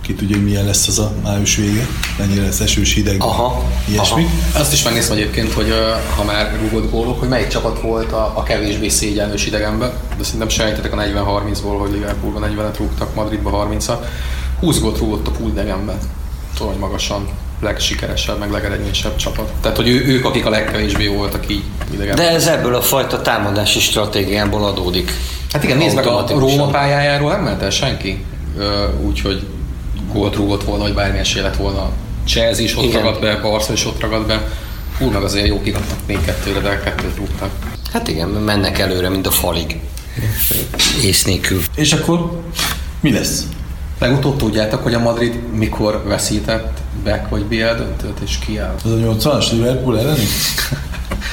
ki 0.08 0.14
tudja, 0.14 0.36
hogy 0.36 0.44
milyen 0.44 0.64
lesz 0.64 0.88
az 0.88 0.98
a 0.98 1.12
május 1.22 1.56
vége, 1.56 1.86
mennyire 2.18 2.42
lesz 2.42 2.60
esős, 2.60 2.94
hideg, 2.94 3.22
Aha, 3.22 3.64
ilyesmi. 3.88 4.22
Aha. 4.22 4.58
Azt 4.58 4.72
is 4.72 4.82
megnézem 4.82 5.16
egyébként, 5.16 5.52
hogy 5.52 5.72
ha 6.16 6.24
már 6.24 6.58
rúgott 6.60 6.90
gólok, 6.90 7.18
hogy 7.18 7.28
melyik 7.28 7.48
csapat 7.48 7.80
volt 7.80 8.12
a, 8.12 8.32
a 8.36 8.42
kevésbé 8.42 8.88
szégyenlős 8.88 9.46
idegenben, 9.46 9.92
de 10.16 10.24
szerintem 10.24 10.48
sejtetek 10.48 10.92
a 10.92 10.96
40-30-ból, 10.96 11.76
hogy 11.78 11.90
Liverpoolban 11.90 12.54
40-et 12.56 12.78
rúgtak, 12.78 13.14
Madridba 13.14 13.68
30-at. 13.70 13.98
20 14.60 14.80
gólt 14.80 14.98
rúgott 14.98 15.26
a 15.26 15.30
pool 15.30 15.50
idegenben. 15.50 15.98
Tudom, 16.54 16.72
hogy 16.72 16.80
magasan 16.80 17.28
legsikeresebb, 17.60 18.38
meg 18.38 18.50
legeredményesebb 18.50 19.16
csapat. 19.16 19.52
Tehát, 19.60 19.76
hogy 19.76 19.88
ő, 19.88 20.04
ők, 20.06 20.24
akik 20.24 20.46
a 20.46 20.50
legkevésbé 20.50 21.06
voltak 21.06 21.48
így 21.48 21.62
idegen. 21.92 22.16
De 22.16 22.30
ez 22.30 22.46
ebből 22.46 22.74
a 22.74 22.82
fajta 22.82 23.22
támadási 23.22 23.80
stratégiából 23.80 24.64
adódik. 24.64 25.12
Hát 25.52 25.64
igen, 25.64 25.76
nézd 25.76 25.94
meg 25.94 26.06
a. 26.06 26.24
Róma 26.28 26.66
pályájáról, 26.66 27.30
nem 27.30 27.42
ment 27.42 27.62
el 27.62 27.70
senki. 27.70 28.24
Úgyhogy 29.06 29.46
gólt 30.12 30.36
rúgott 30.36 30.64
volna, 30.64 30.82
vagy 30.82 30.94
bármi 30.94 31.18
esély 31.18 31.42
lett 31.42 31.56
volna. 31.56 31.90
Chelsea 32.24 32.64
is 32.64 32.76
ott 32.76 32.84
Igen. 32.84 33.02
ragadt 33.02 33.20
be, 33.20 33.36
Barca 33.36 33.72
is 33.72 33.86
ott 33.86 34.00
ragadt 34.00 34.26
be. 34.26 34.48
Hú, 34.98 35.10
meg 35.10 35.22
azért 35.22 35.46
jó 35.46 35.62
kiraktak 35.62 35.98
még 36.06 36.24
kettőre, 36.24 36.60
de 36.60 36.80
kettőt 36.80 37.16
rúgtak. 37.16 37.50
Hát 37.92 38.08
igen, 38.08 38.28
mennek 38.28 38.78
előre, 38.78 39.08
mint 39.08 39.26
a 39.26 39.30
falig. 39.30 39.80
Ész 41.02 41.24
nélkül. 41.24 41.62
És 41.74 41.92
akkor 41.92 42.40
mi 43.00 43.12
lesz? 43.12 43.42
Legutóbb 43.98 44.36
tudjátok, 44.36 44.82
hogy 44.82 44.94
a 44.94 44.98
Madrid 44.98 45.52
mikor 45.52 46.02
veszített 46.06 46.78
Beck 47.04 47.28
vagy 47.28 47.44
BL 47.44 47.56
döntőt, 47.56 48.18
és 48.24 48.38
ki 48.38 48.58
áll? 48.58 48.74
Az 48.84 48.90
a 48.90 48.94
80-as 48.94 49.50
Liverpool 49.50 49.98
elleni? 49.98 50.24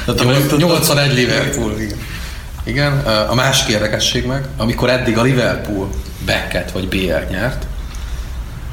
Tehát 0.05 0.51
a 0.51 0.55
81 0.57 1.13
Liverpool, 1.13 1.79
igen. 1.79 1.97
Igen, 2.63 2.97
a 3.29 3.33
másik 3.33 3.67
érdekesség 3.67 4.25
meg, 4.25 4.47
amikor 4.57 4.89
eddig 4.89 5.17
a 5.17 5.21
Liverpool 5.21 5.89
Becket 6.25 6.71
vagy 6.71 6.87
BL 6.87 7.31
nyert, 7.31 7.65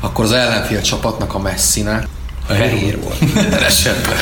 akkor 0.01 0.25
az 0.25 0.33
ellenfél 0.33 0.81
csapatnak 0.81 1.35
a 1.35 1.39
Messina 1.39 2.01
fehér 2.47 3.01
volt 3.01 3.35
minden 3.35 3.63
esetben. 3.63 4.17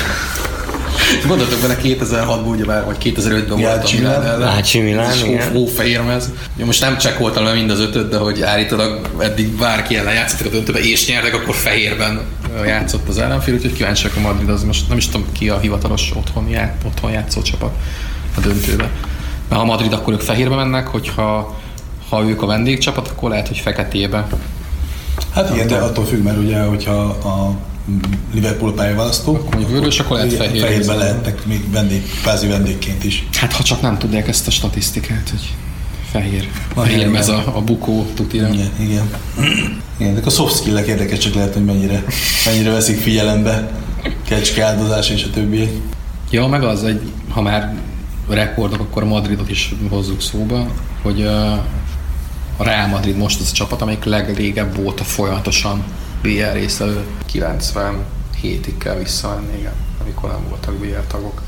Gondoltok 1.27 1.61
bele 1.61 1.77
2006-ban 1.83 2.51
ugye 2.51 2.65
már, 2.65 2.85
vagy 2.85 2.97
2005-ben 3.05 3.33
volt 3.49 3.51
a 3.51 3.57
Milán 3.57 3.81
Milán. 3.93 4.23
ellen. 4.23 4.39
Lácsi 4.39 4.81
Milán, 4.81 5.13
És 5.13 5.23
igen. 5.23 5.53
hó, 5.53 5.67
fehér 5.67 6.03
mez. 6.03 6.31
Ugye 6.55 6.65
most 6.65 6.81
nem 6.81 6.99
csekkoltam 6.99 7.45
le 7.45 7.53
mind 7.53 7.71
az 7.71 7.81
ötöt, 7.81 8.09
de 8.09 8.17
hogy 8.17 8.43
állítólag 8.43 9.09
eddig 9.19 9.49
bárki 9.49 9.97
ellen 9.97 10.15
játszottak 10.15 10.47
a 10.47 10.51
döntőbe 10.51 10.79
és 10.79 11.09
nyertek, 11.09 11.35
akkor 11.35 11.55
fehérben 11.55 12.21
játszott 12.67 13.09
az 13.09 13.19
ellenfél, 13.19 13.55
úgyhogy 13.55 13.73
kíváncsiak 13.73 14.17
a 14.17 14.21
Madrid, 14.21 14.49
az 14.49 14.65
most 14.65 14.89
nem 14.89 14.97
is 14.97 15.07
tudom 15.09 15.27
ki 15.33 15.49
a 15.49 15.59
hivatalos 15.59 16.11
otthon, 16.15 16.49
já, 16.49 16.75
otthon 16.87 17.11
játszó 17.11 17.43
csapat 17.43 17.71
a 18.37 18.41
döntőbe. 18.41 18.89
Mert 19.49 19.61
ha 19.63 19.69
a 19.69 19.71
Madrid, 19.71 19.93
akkor 19.93 20.13
ők 20.13 20.21
fehérbe 20.21 20.55
mennek, 20.55 20.87
hogyha 20.87 21.59
ha 22.09 22.23
ők 22.23 22.43
a 22.43 22.47
vendégcsapat, 22.47 23.09
akkor 23.09 23.31
lehet, 23.31 23.49
hogy 23.49 23.59
feketébe. 23.59 24.27
Hát 25.35 25.55
igen, 25.55 25.67
de 25.67 25.77
attól 25.77 26.05
függ, 26.05 26.23
mert 26.23 26.39
ugye, 26.39 26.63
hogyha 26.63 26.93
a 27.03 27.55
Liverpool 28.33 28.75
pályaválasztó, 28.75 29.35
Akkor 29.35 29.55
mondjuk 29.55 29.71
vörös, 29.71 29.99
akkor 30.01 30.17
lehet 30.17 30.33
fehér. 30.33 30.61
Fehérben 30.61 30.97
lehetnek 30.97 31.47
még 31.47 31.71
vendég, 31.71 32.03
kvázi 32.23 32.47
vendégként 32.47 33.05
is. 33.05 33.29
Hát 33.33 33.53
ha 33.53 33.63
csak 33.63 33.81
nem 33.81 33.99
tudják 33.99 34.29
ezt 34.29 34.47
a 34.47 34.51
statisztikát, 34.51 35.31
hogy 35.31 35.55
fehér. 36.11 36.49
Van 36.75 36.85
Fehér 36.85 37.07
igen. 37.07 37.23
a, 37.23 37.57
a 37.57 37.61
bukó 37.61 38.07
tutira. 38.15 38.49
Igen, 38.49 38.71
igen. 38.81 39.11
Igen, 39.97 40.15
de 40.15 40.21
a 40.25 40.31
soft 40.31 40.57
skill-ek 40.57 40.87
érdekes 40.87 41.19
csak 41.19 41.35
lehet, 41.35 41.53
hogy 41.53 41.65
mennyire, 41.65 42.05
mennyire 42.45 42.71
veszik 42.71 42.99
figyelembe 42.99 43.71
kecske 44.29 44.65
áldozás 44.65 45.11
és 45.11 45.25
a 45.25 45.31
többiek. 45.31 45.71
Ja, 46.31 46.47
meg 46.47 46.63
az 46.63 46.85
egy, 46.85 47.01
ha 47.29 47.43
már 47.43 47.75
rekordok, 48.29 48.81
akkor 48.81 49.05
Madridot 49.05 49.51
is 49.51 49.75
hozzuk 49.89 50.21
szóba, 50.21 50.67
hogy 51.03 51.23
a 51.23 51.65
Real 52.59 52.87
Madrid 52.87 53.17
most 53.17 53.41
az 53.41 53.49
a 53.51 53.55
csapat, 53.55 53.83
amelyik 53.83 54.05
legrégebb 54.05 54.77
volt 54.77 55.01
a 55.01 55.05
folyamatosan 55.05 55.83
BL 56.23 56.53
résztvevő. 56.53 57.05
97-ig 57.33 58.75
kell 58.79 58.97
visszamenni, 58.97 59.59
igen, 59.59 59.73
amikor 60.03 60.31
nem 60.31 60.49
voltak 60.49 60.75
BL 60.75 61.07
tagok. 61.09 61.43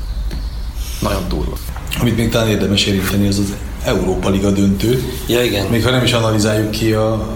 Nagyon 1.01 1.23
durva. 1.27 1.57
Amit 1.99 2.17
még 2.17 2.29
talán 2.29 2.47
érdemes 2.47 2.85
érinteni, 2.85 3.27
az 3.27 3.39
az 3.39 3.53
Európa 3.83 4.29
Liga 4.29 4.51
döntő. 4.51 5.03
Ja, 5.27 5.43
igen. 5.43 5.67
Még 5.67 5.83
ha 5.83 5.91
nem 5.91 6.03
is 6.03 6.13
analizáljuk 6.13 6.71
ki 6.71 6.91
a 6.91 7.27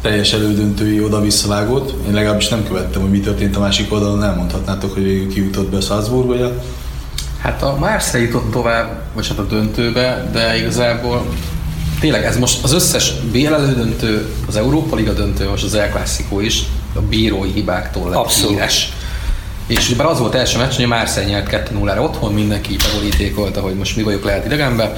teljes 0.00 0.32
elődöntői 0.32 1.00
oda-visszavágót, 1.00 1.94
én 2.06 2.12
legalábbis 2.12 2.48
nem 2.48 2.64
követtem, 2.64 3.00
hogy 3.00 3.10
mi 3.10 3.20
történt 3.20 3.56
a 3.56 3.60
másik 3.60 3.92
oldalon, 3.92 4.22
elmondhatnátok, 4.22 4.92
hogy 4.92 5.02
végül 5.02 5.28
kijutott 5.28 5.70
be 5.70 5.80
Salzburg, 5.80 6.26
vagy 6.26 6.40
a 6.40 6.62
Hát 7.42 7.62
a 7.62 7.76
Marseille 7.78 8.26
jutott 8.26 8.50
tovább, 8.50 9.02
vagy 9.14 9.28
hát 9.28 9.38
a 9.38 9.46
döntőbe, 9.46 10.28
de 10.32 10.56
igazából 10.56 11.26
tényleg 12.00 12.24
ez 12.24 12.38
most 12.38 12.64
az 12.64 12.72
összes 12.72 13.12
BL 13.32 13.54
elődöntő, 13.54 14.28
az 14.48 14.56
Európa 14.56 14.96
Liga 14.96 15.12
döntő, 15.12 15.48
most 15.48 15.64
az 15.64 15.74
El 15.74 15.90
Clasico 15.90 16.40
is 16.40 16.62
a 16.94 17.00
bírói 17.00 17.50
hibáktól 17.50 18.10
lett 18.10 18.18
Abszolút. 18.18 18.50
híres. 18.50 18.92
És 19.66 19.90
ugye 19.90 20.02
az 20.02 20.18
volt 20.18 20.34
első 20.34 20.58
meccs, 20.58 20.74
hogy 20.74 20.84
a 20.84 20.88
Marseille 20.88 21.30
nyert 21.30 21.70
2-0-ra 21.70 22.02
otthon, 22.02 22.32
mindenki 22.32 22.76
megolítékolta, 22.86 23.60
hogy 23.60 23.74
most 23.74 23.96
mi 23.96 24.02
vagyok 24.02 24.24
lehet 24.24 24.44
idegenben. 24.44 24.92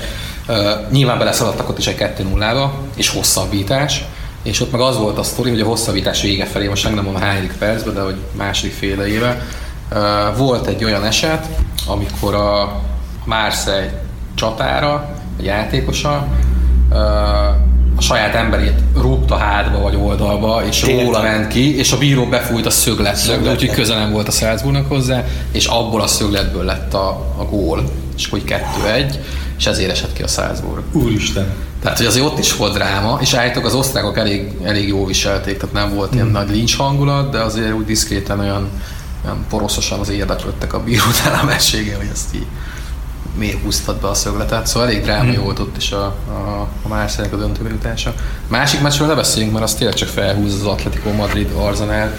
Uh, 0.48 0.56
nyilván 0.90 1.18
beleszaladtak 1.18 1.68
ott 1.68 1.78
is 1.78 1.86
egy 1.86 1.96
2-0-ba, 1.98 2.70
és 2.96 3.08
hosszabbítás. 3.08 4.04
És 4.42 4.60
ott 4.60 4.72
meg 4.72 4.80
az 4.80 4.96
volt 4.98 5.18
a 5.18 5.22
sztori, 5.22 5.50
hogy 5.50 5.60
a 5.60 5.66
hosszabbítás 5.66 6.22
vége 6.22 6.44
felé, 6.44 6.66
most 6.66 6.84
nem 6.84 6.94
mondom 6.94 7.16
hányadik 7.16 7.52
percben, 7.52 7.94
de 7.94 8.00
hogy 8.00 8.16
második 8.32 8.72
fél 8.72 9.00
éve, 9.00 9.46
uh, 9.92 10.36
volt 10.36 10.66
egy 10.66 10.84
olyan 10.84 11.04
eset, 11.04 11.48
amikor 11.86 12.34
a 12.34 12.80
Marseille 13.24 14.02
csatára, 14.34 14.92
a 15.38 15.42
játékosa, 15.42 16.26
uh, 16.90 16.96
a 17.96 18.00
saját 18.00 18.34
emberét 18.34 18.80
rúgta 18.96 19.36
hátba 19.36 19.78
vagy 19.78 19.96
oldalba, 19.96 20.66
és 20.66 20.80
Tényleg? 20.80 21.04
róla 21.04 21.22
ment 21.22 21.48
ki, 21.48 21.76
és 21.78 21.92
a 21.92 21.98
bíró 21.98 22.26
befújt 22.26 22.66
a 22.66 22.70
Szögletbe. 22.70 23.50
úgyhogy 23.50 23.70
köze 23.70 23.94
nem 23.94 24.12
volt 24.12 24.28
a 24.28 24.30
Salzburgnak 24.30 24.88
hozzá, 24.88 25.24
és 25.52 25.66
abból 25.66 26.00
a 26.00 26.06
szögletből 26.06 26.64
lett 26.64 26.94
a, 26.94 27.08
a 27.36 27.44
gól, 27.50 27.90
és 28.16 28.28
hogy 28.28 28.42
2-1, 28.46 29.14
és 29.58 29.66
ezért 29.66 29.90
esett 29.90 30.12
ki 30.12 30.22
a 30.22 30.26
Salzburg. 30.26 30.82
Úristen. 30.92 31.46
Tehát, 31.82 31.98
hogy 31.98 32.06
azért 32.06 32.24
ott 32.24 32.38
is 32.38 32.56
volt 32.56 32.74
dráma, 32.74 33.18
és 33.20 33.34
állítólag 33.34 33.68
az 33.68 33.74
osztrákok 33.74 34.18
elég, 34.18 34.52
elég 34.62 34.88
jó 34.88 35.06
viselték, 35.06 35.56
tehát 35.56 35.74
nem 35.74 35.94
volt 35.94 36.14
ilyen 36.14 36.26
nagy 36.26 36.50
lincs 36.50 36.76
hangulat, 36.76 37.30
de 37.30 37.38
azért 37.40 37.72
úgy 37.72 37.84
diszkréten 37.84 38.40
olyan, 38.40 38.68
olyan 39.24 39.44
poroszosan 39.48 40.00
az 40.00 40.08
érdeklődtek 40.08 40.72
a 40.72 40.82
bírónál 40.82 41.40
a 41.42 41.44
messége, 41.44 41.96
hogy 41.96 42.08
ezt 42.12 42.34
így 42.34 42.46
miért 43.34 43.62
húztad 43.62 43.96
be 43.96 44.08
a 44.08 44.14
szögletet. 44.14 44.66
Szóval 44.66 44.88
elég 44.88 45.02
drámai 45.02 45.36
volt 45.36 45.58
ott 45.58 45.76
is 45.76 45.92
a, 45.92 46.04
a, 46.28 46.68
a 46.82 46.88
Marseille 46.88 47.32
a 47.32 47.36
döntőbe 47.36 47.68
jutása. 47.68 48.14
Másik 48.48 48.80
meccsről 48.80 49.08
ne 49.08 49.14
beszéljünk, 49.14 49.52
mert 49.52 49.64
az 49.64 49.74
tényleg 49.74 49.96
csak 49.96 50.08
felhúz 50.08 50.54
az 50.54 50.66
Atletico 50.66 51.12
Madrid 51.12 51.50
Arsenal. 51.56 52.16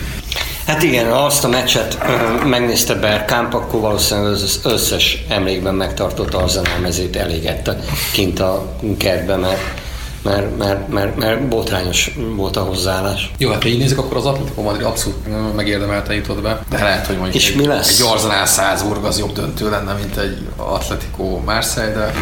Hát 0.66 0.84
igen, 0.84 1.12
ha 1.12 1.26
azt 1.26 1.44
a 1.44 1.48
meccset 1.48 1.98
ö, 2.08 2.46
megnézte 2.46 2.96
Bergkamp, 2.96 3.54
akkor 3.54 3.80
valószínűleg 3.80 4.32
az 4.32 4.60
összes 4.64 5.26
emlékben 5.30 5.76
megtartott 5.76 6.34
Arsenal 6.34 6.80
mezét 6.82 7.16
elégette 7.16 7.80
kint 8.14 8.40
a 8.40 8.76
kertbe, 8.98 9.36
mert, 9.36 9.84
mert, 10.26 10.58
mert, 10.58 10.88
mert, 10.88 11.18
mert 11.18 11.48
botrányos 11.48 12.18
volt 12.36 12.58
a 12.58 12.62
hozzáállás. 12.62 13.32
Jó, 13.38 13.50
hát 13.52 13.62
ha 13.62 13.70
így 13.70 13.78
nézzük, 13.78 13.98
akkor 13.98 14.18
az 14.18 14.26
Atletico 14.26 14.62
Madrid 14.62 14.86
abszolút 14.86 15.56
megérdemelte 15.56 16.14
jutott 16.14 16.42
be, 16.42 16.64
de 16.70 16.84
lehet, 16.84 17.06
hogy 17.06 17.16
mondjuk 17.16 17.36
És 17.36 17.50
egy, 17.50 17.56
mi 17.56 17.66
lesz? 17.66 18.00
egy 18.00 18.08
Arsenal 18.12 18.46
Salzburg 18.46 19.04
az 19.04 19.20
jobb 19.20 19.34
döntő 19.34 19.70
lenne, 19.70 19.94
mint 19.94 20.18
egy 20.18 20.38
Atletico 20.56 21.40
Marseille, 21.46 21.94
de 21.94 22.14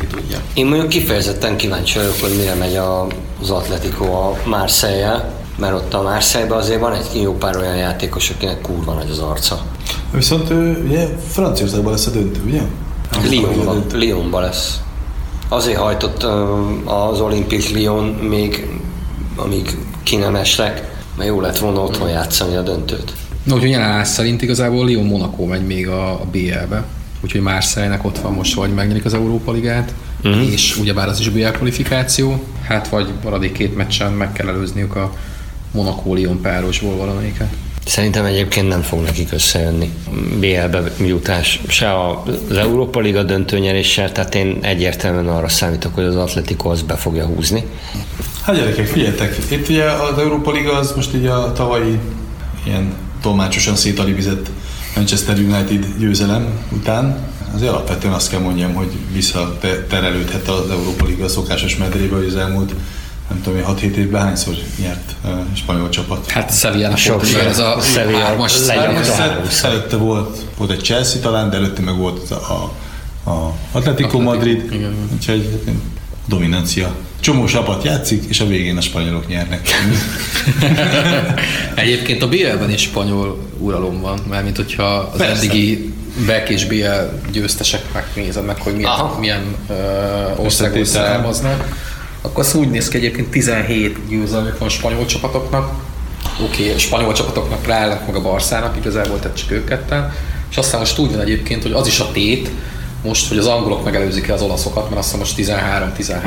ki 0.00 0.06
tudja. 0.06 0.38
Én 0.54 0.66
mondjuk 0.66 0.88
kifejezetten 0.88 1.56
kíváncsi 1.56 1.98
vagyok, 1.98 2.20
hogy 2.20 2.36
mire 2.36 2.54
megy 2.54 2.76
a, 2.76 3.06
az 3.40 3.50
Atletico 3.50 4.04
a 4.04 4.36
marseille 4.44 5.32
mert 5.58 5.74
ott 5.74 5.94
a 5.94 6.02
marseille 6.02 6.54
azért 6.54 6.80
van 6.80 6.92
egy 6.92 7.20
jó 7.22 7.36
pár 7.36 7.56
olyan 7.56 7.76
játékos, 7.76 8.30
akinek 8.30 8.60
kurva 8.60 8.92
nagy 8.92 9.10
az 9.10 9.18
arca. 9.18 9.62
Viszont 10.12 10.50
ö, 10.50 10.70
ugye 10.70 11.06
Franciaországban 11.28 11.92
lesz 11.92 12.06
a 12.06 12.10
döntő, 12.10 12.40
ugye? 12.46 12.60
Lyonban, 13.30 13.84
Lyonban 14.00 14.42
lesz. 14.42 14.80
Azért 15.48 15.78
hajtott 15.78 16.22
az 16.84 17.20
Olympique 17.20 17.80
Lyon 17.80 18.04
még, 18.04 18.66
amíg 19.36 19.76
ki 20.02 20.16
nem 20.16 20.34
estek, 20.34 20.92
mert 21.16 21.28
jó 21.28 21.40
lett 21.40 21.58
volna 21.58 21.80
otthon 21.80 22.08
játszani 22.08 22.56
a 22.56 22.62
döntőt. 22.62 23.12
No, 23.42 23.54
úgyhogy 23.54 23.70
jelen 23.70 24.04
szerint 24.04 24.42
igazából 24.42 24.88
Lyon 24.88 25.04
Monaco 25.04 25.44
megy 25.44 25.66
még 25.66 25.88
a, 25.88 26.10
a 26.10 26.24
BL-be, 26.30 26.84
úgyhogy 27.20 27.40
Marseille-nek 27.40 28.04
ott 28.04 28.18
van 28.18 28.32
most, 28.32 28.54
vagy 28.54 28.74
megnyerik 28.74 29.04
az 29.04 29.14
Európa 29.14 29.52
Ligát, 29.52 29.94
uh-huh. 30.24 30.52
és 30.52 30.76
ugyebár 30.76 31.08
az 31.08 31.20
is 31.20 31.28
BL 31.28 31.46
kvalifikáció, 31.46 32.44
hát 32.62 32.88
vagy 32.88 33.08
maradék 33.22 33.52
két 33.52 33.76
meccsen 33.76 34.12
meg 34.12 34.32
kell 34.32 34.48
előzniük 34.48 34.96
a 34.96 35.12
Monaco-Lyon 35.72 36.40
párosból 36.40 36.96
valamelyiket. 36.96 37.54
Szerintem 37.84 38.24
egyébként 38.24 38.68
nem 38.68 38.82
fog 38.82 39.02
nekik 39.02 39.32
összejönni 39.32 39.90
BL-be 40.40 40.92
jutás 40.98 41.60
se 41.68 42.10
az 42.48 42.56
Európa 42.56 43.00
Liga 43.00 43.22
döntőnyeréssel, 43.22 44.12
tehát 44.12 44.34
én 44.34 44.58
egyértelműen 44.60 45.28
arra 45.28 45.48
számítok, 45.48 45.94
hogy 45.94 46.04
az 46.04 46.16
Atletico 46.16 46.68
az 46.68 46.82
be 46.82 46.94
fogja 46.94 47.26
húzni. 47.26 47.64
Hát 48.42 48.56
gyerekek, 48.56 48.86
figyeljetek, 48.86 49.36
itt 49.50 49.68
ugye 49.68 49.84
az 49.84 50.18
Európa 50.18 50.52
Liga 50.52 50.76
az 50.76 50.92
most 50.96 51.14
így 51.14 51.26
a 51.26 51.52
tavalyi 51.52 51.98
ilyen 52.66 52.92
tolmácsosan 53.22 53.76
szétalibizett 53.76 54.50
Manchester 54.94 55.38
United 55.38 55.86
győzelem 55.98 56.64
után 56.72 57.32
azért 57.54 57.70
alapvetően 57.70 58.12
azt 58.12 58.30
kell 58.30 58.40
mondjam, 58.40 58.74
hogy 58.74 58.90
visszaterelődhet 59.12 60.48
az 60.48 60.70
Európa 60.70 61.04
Liga 61.04 61.28
szokásos 61.28 61.76
medrébe, 61.76 62.16
hogy 62.16 62.26
az 62.26 62.36
elmúlt 62.36 62.74
nem 63.28 63.42
tudom, 63.42 63.76
6-7 63.76 63.82
évben 63.82 64.22
hányszor 64.22 64.54
nyert 64.80 65.14
uh, 65.24 65.30
spanyol 65.54 65.88
csapat. 65.88 66.30
Hát 66.30 66.58
Sevilla 66.58 66.96
sok, 66.96 67.24
ez 67.48 67.58
a 67.58 67.80
Sevilla 67.80 68.36
Előtte 69.62 69.96
volt, 69.96 70.38
volt 70.56 70.70
egy 70.70 70.82
Chelsea 70.82 71.20
talán, 71.20 71.50
de 71.50 71.56
előtte 71.56 71.82
meg 71.82 71.96
volt 71.96 72.30
a, 72.30 72.34
a, 72.34 73.30
a 73.30 73.54
Atletico 73.72 74.20
Madrid, 74.20 74.72
igen. 74.72 74.94
úgyhogy 75.12 75.60
dominancia. 76.26 76.94
Csomó 77.20 77.44
csapat 77.44 77.84
játszik, 77.84 78.24
és 78.28 78.40
a 78.40 78.46
végén 78.46 78.76
a 78.76 78.80
spanyolok 78.80 79.28
nyernek. 79.28 79.68
Egyébként 81.74 82.22
a 82.22 82.28
BL-ben 82.28 82.70
is 82.70 82.80
spanyol 82.80 83.38
uralom 83.58 84.00
van, 84.00 84.20
mert 84.28 84.44
mint 84.44 84.56
hogyha 84.56 84.84
az 84.84 85.18
Persze. 85.18 85.34
eddigi 85.34 85.92
Beck 86.26 86.48
és 86.48 86.64
BL 86.64 86.84
győztesek 87.32 88.14
nézed 88.14 88.44
meg, 88.44 88.60
hogy 88.60 88.74
milyen, 88.74 89.10
milyen 89.20 89.56
uh, 89.68 90.44
országból 90.44 90.84
származnak 90.84 91.92
akkor 92.24 92.44
az 92.44 92.54
úgy 92.54 92.70
néz 92.70 92.88
ki 92.88 92.96
egyébként 92.96 93.30
17 93.30 94.08
győzelmük 94.08 94.58
van 94.58 94.68
spanyol 94.68 95.06
csapatoknak, 95.06 95.72
oké, 96.42 96.66
okay, 96.66 96.78
spanyol 96.78 97.12
csapatoknak 97.12 97.66
ráállnak 97.66 98.06
meg 98.06 98.14
a 98.14 98.20
Barszának, 98.20 98.76
igazából 98.76 99.18
tehát 99.18 99.36
csak 99.36 99.50
ők 99.50 99.68
ketten, 99.68 100.12
és 100.50 100.56
aztán 100.56 100.80
most 100.80 100.98
úgy 100.98 101.10
van 101.10 101.20
egyébként, 101.20 101.62
hogy 101.62 101.72
az 101.72 101.86
is 101.86 102.00
a 102.00 102.10
tét, 102.12 102.50
most, 103.02 103.28
hogy 103.28 103.38
az 103.38 103.46
angolok 103.46 103.84
megelőzik 103.84 104.32
az 104.32 104.42
olaszokat, 104.42 104.84
mert 104.84 104.96
azt 105.00 105.12
hiszem 105.12 105.46
most 105.46 105.60
13-13 105.98 106.22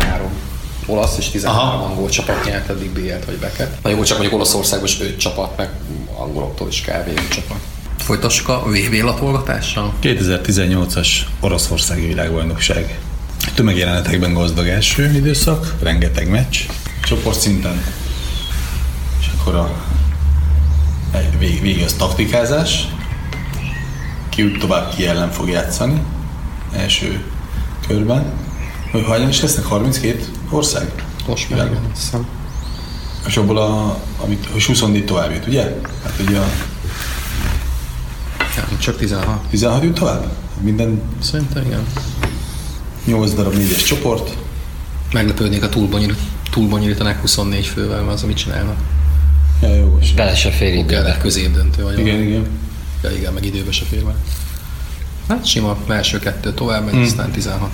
olasz 0.86 1.18
és 1.18 1.30
13 1.30 1.60
Aha. 1.60 1.86
angol 1.86 2.10
csapat 2.10 2.46
nyert 2.46 2.70
eddig 2.70 2.90
BL-t 2.90 3.26
vagy 3.26 3.38
beket. 3.38 3.78
Na 3.84 3.90
jó, 3.90 4.04
csak 4.04 4.18
mondjuk 4.18 4.40
Olaszországban 4.40 4.88
is 4.88 5.02
5 5.02 5.18
csapat, 5.18 5.58
meg 5.58 5.70
angoloktól 6.18 6.68
is 6.68 6.82
kb. 6.82 7.08
5 7.08 7.28
csapat. 7.28 7.58
Folytassuk 7.98 8.50
a 8.50 8.64
VB 8.66 8.94
latolgatással? 9.04 9.94
2018-as 10.02 11.08
Oroszországi 11.40 12.08
világbajnokság 12.08 13.00
tömegjelenetekben 13.54 14.34
gazdag 14.34 14.68
első 14.68 15.12
időszak, 15.14 15.76
rengeteg 15.82 16.30
meccs, 16.30 16.58
csoportszinten, 17.02 17.84
és 19.20 19.28
akkor 19.38 19.56
a 19.56 19.86
vég, 21.38 21.62
végig 21.62 21.84
az 21.84 21.94
taktikázás, 21.94 22.88
ki 24.30 24.44
úgy 24.44 24.58
tovább 24.58 24.96
ki 24.96 25.06
ellen 25.06 25.32
fog 25.32 25.50
játszani 25.50 26.02
első 26.72 27.24
körben. 27.88 28.32
Hogy 28.92 29.06
hányan 29.08 29.30
is 29.30 29.42
lesznek? 29.42 29.66
32 29.66 30.24
ország? 30.50 31.04
Most 31.28 31.50
már, 31.50 31.66
igen, 31.66 31.92
hiszem. 31.96 32.28
És 33.28 33.38
abból 33.38 33.58
a, 33.58 34.00
amit, 34.24 34.48
hogy 34.52 34.64
24 34.64 35.06
tovább 35.06 35.32
jut, 35.32 35.48
ugye? 35.48 35.62
Hát 36.04 36.14
ugye 36.28 36.38
a... 36.38 36.46
Ja, 38.56 38.78
csak 38.78 38.98
16. 38.98 39.40
16 39.50 39.84
jut 39.84 39.94
tovább? 40.00 40.32
Minden... 40.62 41.02
Szerintem 41.22 41.66
igen. 41.66 41.86
8 43.08 43.34
darab 43.34 43.54
négyes 43.54 43.84
csoport. 43.84 44.38
Meglepődnék, 45.12 45.64
a 45.64 45.70
túlbonyolítanák 46.52 47.22
24 47.22 47.66
fővel, 47.66 48.02
mert 48.02 48.14
az, 48.14 48.24
amit 48.24 48.38
csinálnak. 48.38 48.78
Ja, 49.62 49.76
jó. 49.76 50.00
Bele 50.16 50.36
se 50.36 50.52
fér 50.52 50.74
időbe. 50.74 51.18
középdöntő 51.18 51.84
vagy. 51.84 52.00
Igen, 52.00 52.22
igen. 52.22 52.48
Ja, 53.04 53.12
igen, 53.12 53.34
meg 53.34 53.46
időbe 53.46 53.72
se 53.72 53.86
fér 53.86 54.02
bele. 54.02 54.16
Hát 55.28 55.46
sima, 55.46 55.78
első 55.88 56.20
kettő 56.20 56.54
tovább, 56.54 56.84
meg 56.84 56.94
hmm. 56.94 57.04
aztán 57.04 57.32
16. 57.32 57.70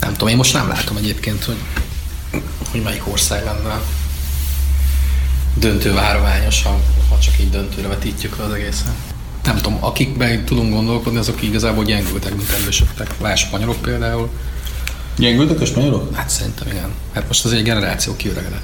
Nem 0.00 0.12
tudom, 0.12 0.28
én 0.28 0.36
most 0.36 0.52
nem 0.52 0.68
látom 0.68 0.96
egyébként, 0.96 1.44
hogy, 1.44 1.58
hogy 2.70 2.82
melyik 2.82 3.08
ország 3.08 3.44
lenne 3.44 3.80
döntő 5.54 5.92
várványos, 5.92 6.62
ha, 6.62 6.80
ha 7.08 7.18
csak 7.18 7.40
így 7.40 7.50
döntőre 7.50 7.88
vetítjük 7.88 8.38
az 8.38 8.52
egészen 8.52 8.94
nem 9.48 9.56
tudom, 9.56 9.78
akikben 9.80 10.44
tudunk 10.44 10.72
gondolkodni, 10.72 11.18
azok 11.18 11.42
igazából 11.42 11.84
gyengültek, 11.84 12.34
mint 12.36 12.50
erősödtek. 12.50 13.14
Lás 13.20 13.40
spanyolok 13.40 13.80
például. 13.80 14.28
Gyengültek 15.16 15.60
a 15.60 15.64
spanyolok? 15.64 16.14
Hát 16.14 16.28
szerintem 16.28 16.66
igen. 16.68 16.90
Hát 17.12 17.26
most 17.26 17.44
az 17.44 17.52
egy 17.52 17.62
generáció 17.62 18.16
kiöregedett. 18.16 18.62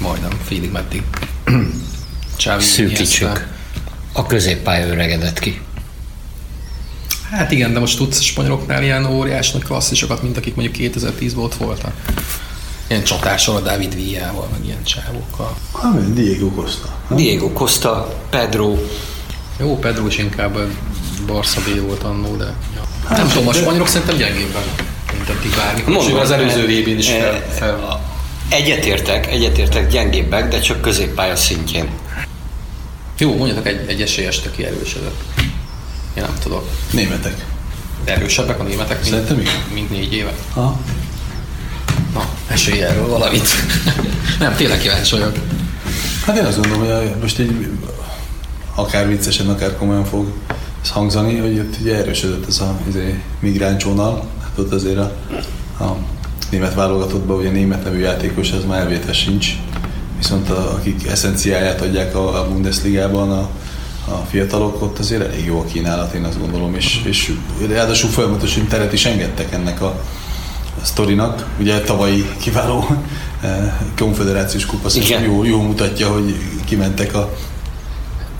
Majdnem, 0.00 0.30
félig 0.44 0.70
meddig. 0.70 1.02
Szűkítsük. 2.58 3.48
A 4.12 4.26
középpálya 4.26 4.86
öregedett 4.86 5.38
ki. 5.38 5.60
Hát 7.30 7.50
igen, 7.50 7.72
de 7.72 7.78
most 7.78 7.96
tudsz 7.96 8.18
a 8.18 8.22
spanyoloknál 8.22 8.82
ilyen 8.82 9.06
óriás 9.06 9.50
nagy 9.50 9.62
klasszisokat, 9.62 10.22
mint 10.22 10.36
akik 10.36 10.54
mondjuk 10.54 10.92
2010-ben 10.94 11.44
ott 11.44 11.54
voltak. 11.54 11.92
Ilyen 12.88 13.04
csatással 13.04 13.56
a 13.56 13.60
David 13.60 13.94
Villával, 13.94 14.48
meg 14.52 14.64
ilyen 14.64 14.84
csávokkal. 14.84 15.56
Hát, 15.82 16.12
Diego 16.12 16.50
Costa. 16.50 16.96
Diego 17.08 17.52
Costa, 17.52 18.20
Pedro, 18.30 18.76
jó, 19.60 19.78
Pedro 19.78 20.06
is 20.06 20.18
inkább 20.18 20.58
Barca 21.26 21.60
B 21.60 21.80
volt 21.86 22.02
annó, 22.02 22.36
de 22.36 22.54
ja. 22.74 22.86
hát, 23.08 23.18
nem 23.18 23.28
tudom, 23.28 23.48
a 23.48 23.52
spanyolok 23.52 23.88
szerintem 23.88 24.16
gyengébben, 24.16 24.62
mint 25.12 25.28
eddig 25.28 25.54
bármikor. 25.56 25.92
Mondom, 25.92 26.18
az 26.18 26.30
előző 26.30 26.62
vb 26.62 26.86
is 26.86 27.08
fel, 27.08 27.44
fel. 27.58 28.00
Egyetértek, 28.48 29.26
egyetértek 29.26 29.90
gyengébbek, 29.90 30.48
de 30.48 30.60
csak 30.60 30.80
középpálya 30.80 31.36
szintjén. 31.36 31.88
Jó, 33.18 33.36
mondjatok 33.36 33.66
egy, 33.66 33.84
egy 33.88 34.02
esélyest, 34.02 34.46
aki 34.46 34.64
erősödött. 34.64 35.20
Én 36.14 36.22
nem 36.22 36.34
tudok. 36.42 36.68
Németek. 36.90 37.44
De 38.04 38.12
erősebbek 38.14 38.60
a 38.60 38.62
németek, 38.62 39.10
mint, 39.10 39.36
mint, 39.36 39.72
mint 39.74 39.90
négy 39.90 40.12
éve. 40.12 40.32
Ha. 40.52 40.80
Na, 42.14 42.28
esélye 42.48 42.88
erről 42.88 43.08
valamit. 43.08 43.48
nem, 44.38 44.54
tényleg 44.56 44.78
kíváncsi 44.78 45.14
vagyok. 45.14 45.36
Hát 46.26 46.36
én 46.36 46.44
azt 46.44 46.60
gondolom, 46.60 46.98
hogy 46.98 47.14
most 47.20 47.38
így 47.38 47.68
akár 48.80 49.08
viccesen, 49.08 49.48
akár 49.48 49.76
komolyan 49.76 50.04
fog 50.04 50.32
ez 50.82 50.90
hangzani, 50.90 51.38
hogy 51.38 51.58
ott 51.58 51.76
ugye 51.80 51.96
erősödött 51.96 52.48
ez 52.48 52.60
a 52.60 52.78
izé, 52.88 53.22
migránsvonal, 53.40 54.26
hát 54.42 54.58
ott 54.58 54.72
azért 54.72 54.98
a, 54.98 55.12
a 55.84 55.96
német 56.50 56.74
válogatottban 56.74 57.36
ugye 57.36 57.50
német 57.50 57.84
nevű 57.84 57.98
játékos, 57.98 58.50
ez 58.50 58.64
már 58.64 58.80
elvétel 58.80 59.12
sincs, 59.12 59.56
viszont 60.16 60.50
a, 60.50 60.72
akik 60.74 61.06
eszenciáját 61.06 61.80
adják 61.80 62.14
a, 62.14 62.40
a 62.40 62.48
Bundesligában, 62.48 63.30
a, 63.30 63.48
a 64.08 64.24
fiatalok, 64.30 64.82
ott 64.82 64.98
azért 64.98 65.22
elég 65.22 65.44
jó 65.44 65.58
a 65.58 65.64
kínálat, 65.64 66.14
én 66.14 66.24
azt 66.24 66.40
gondolom, 66.40 66.74
és, 66.74 67.02
és 67.04 67.32
ráadásul 67.68 68.10
folyamatosan 68.10 68.66
teret 68.66 68.92
is 68.92 69.04
engedtek 69.04 69.52
ennek 69.52 69.82
a, 69.82 69.86
a 70.82 70.84
sztorinak. 70.84 71.46
Ugye 71.60 71.80
tavalyi 71.80 72.24
kiváló 72.40 72.86
eh, 73.40 73.72
konfederációs 73.98 74.66
kupa 74.66 74.88
jó, 75.24 75.44
jó 75.44 75.62
mutatja, 75.62 76.08
hogy 76.12 76.36
kimentek 76.64 77.14
a 77.14 77.32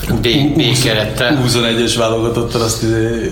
B, 0.09 0.29
B 0.57 0.79
kerettel. 0.83 1.43
21-es 1.47 1.95
válogatottal 1.99 2.61
azt 2.61 2.83
izé, 2.83 3.31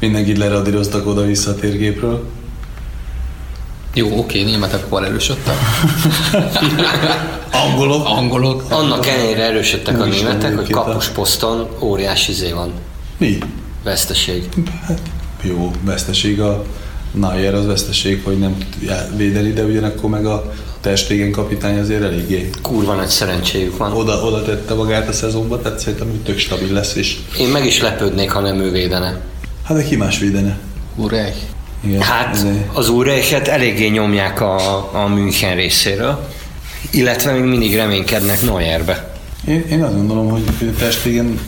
mindenkit 0.00 0.38
leradíroztak 0.38 1.06
oda-vissza 1.06 1.50
a 1.50 1.54
térgépről. 1.54 2.24
Jó, 3.94 4.18
oké, 4.18 4.42
németek 4.42 4.84
hol 4.88 5.04
erősödtek? 5.06 5.54
Angolok. 7.64 8.06
Angolok. 8.06 8.64
Annak 8.68 9.06
ellenére 9.06 9.42
erősödtek 9.42 10.00
a 10.00 10.04
németek, 10.04 10.56
hogy 10.56 10.70
kapusposzton 10.70 11.68
óriási 11.80 12.32
izé 12.32 12.52
van. 12.52 12.72
Mi? 13.18 13.38
Veszteség. 13.84 14.48
Hát, 14.86 15.00
jó, 15.42 15.70
veszteség 15.84 16.40
a 16.40 16.64
Nayer 17.12 17.54
az 17.54 17.66
veszteség, 17.66 18.20
hogy 18.24 18.38
nem 18.38 18.56
tud 18.58 19.16
védeni, 19.16 19.52
de 19.52 19.62
ugyanakkor 19.62 20.10
meg 20.10 20.26
a 20.26 20.52
Testégen 20.80 21.30
kapitány 21.30 21.78
azért 21.78 22.02
eléggé. 22.02 22.50
Kurva 22.62 22.94
nagy 22.94 23.08
szerencséjük 23.08 23.76
van. 23.76 23.92
Oda, 23.92 24.22
oda 24.22 24.42
tette 24.42 24.74
magát 24.74 25.08
a 25.08 25.12
szezonba, 25.12 25.60
tehát 25.60 25.78
szerintem 25.78 26.10
úgy 26.10 26.22
tök 26.22 26.38
stabil 26.38 26.72
lesz. 26.72 26.94
És... 26.94 27.16
Én 27.38 27.48
meg 27.48 27.66
is 27.66 27.80
lepődnék, 27.80 28.30
ha 28.30 28.40
nem 28.40 28.60
ő 28.60 28.70
védene. 28.70 29.20
Hát 29.64 29.76
de 29.76 29.84
ki 29.84 29.96
más 29.96 30.18
védene? 30.18 30.58
Urek. 30.96 31.34
Igen, 31.84 32.00
hát 32.00 32.42
de... 32.42 32.68
az 32.72 32.88
Ureichet 32.88 33.48
eléggé 33.48 33.88
nyomják 33.88 34.40
a, 34.40 34.88
a 35.02 35.08
München 35.08 35.56
részéről, 35.56 36.28
illetve 36.90 37.32
még 37.32 37.42
mindig 37.42 37.74
reménykednek 37.74 38.42
Neuerbe. 38.42 39.16
Én, 39.46 39.64
én 39.70 39.82
azt 39.82 39.94
gondolom, 39.94 40.30
hogy 40.30 40.42
a 40.60 40.78
Testégen 40.78 41.38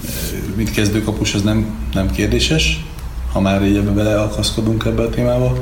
mit 0.56 0.70
kezdőkapus 0.70 1.34
az 1.34 1.42
nem, 1.42 1.66
nem 1.94 2.10
kérdéses, 2.10 2.84
ha 3.34 3.40
már 3.40 3.64
így 3.64 3.76
ebbe 3.76 3.90
beleakaszkodunk 3.90 4.84
ebbe 4.84 5.02
a 5.02 5.10
témába. 5.10 5.56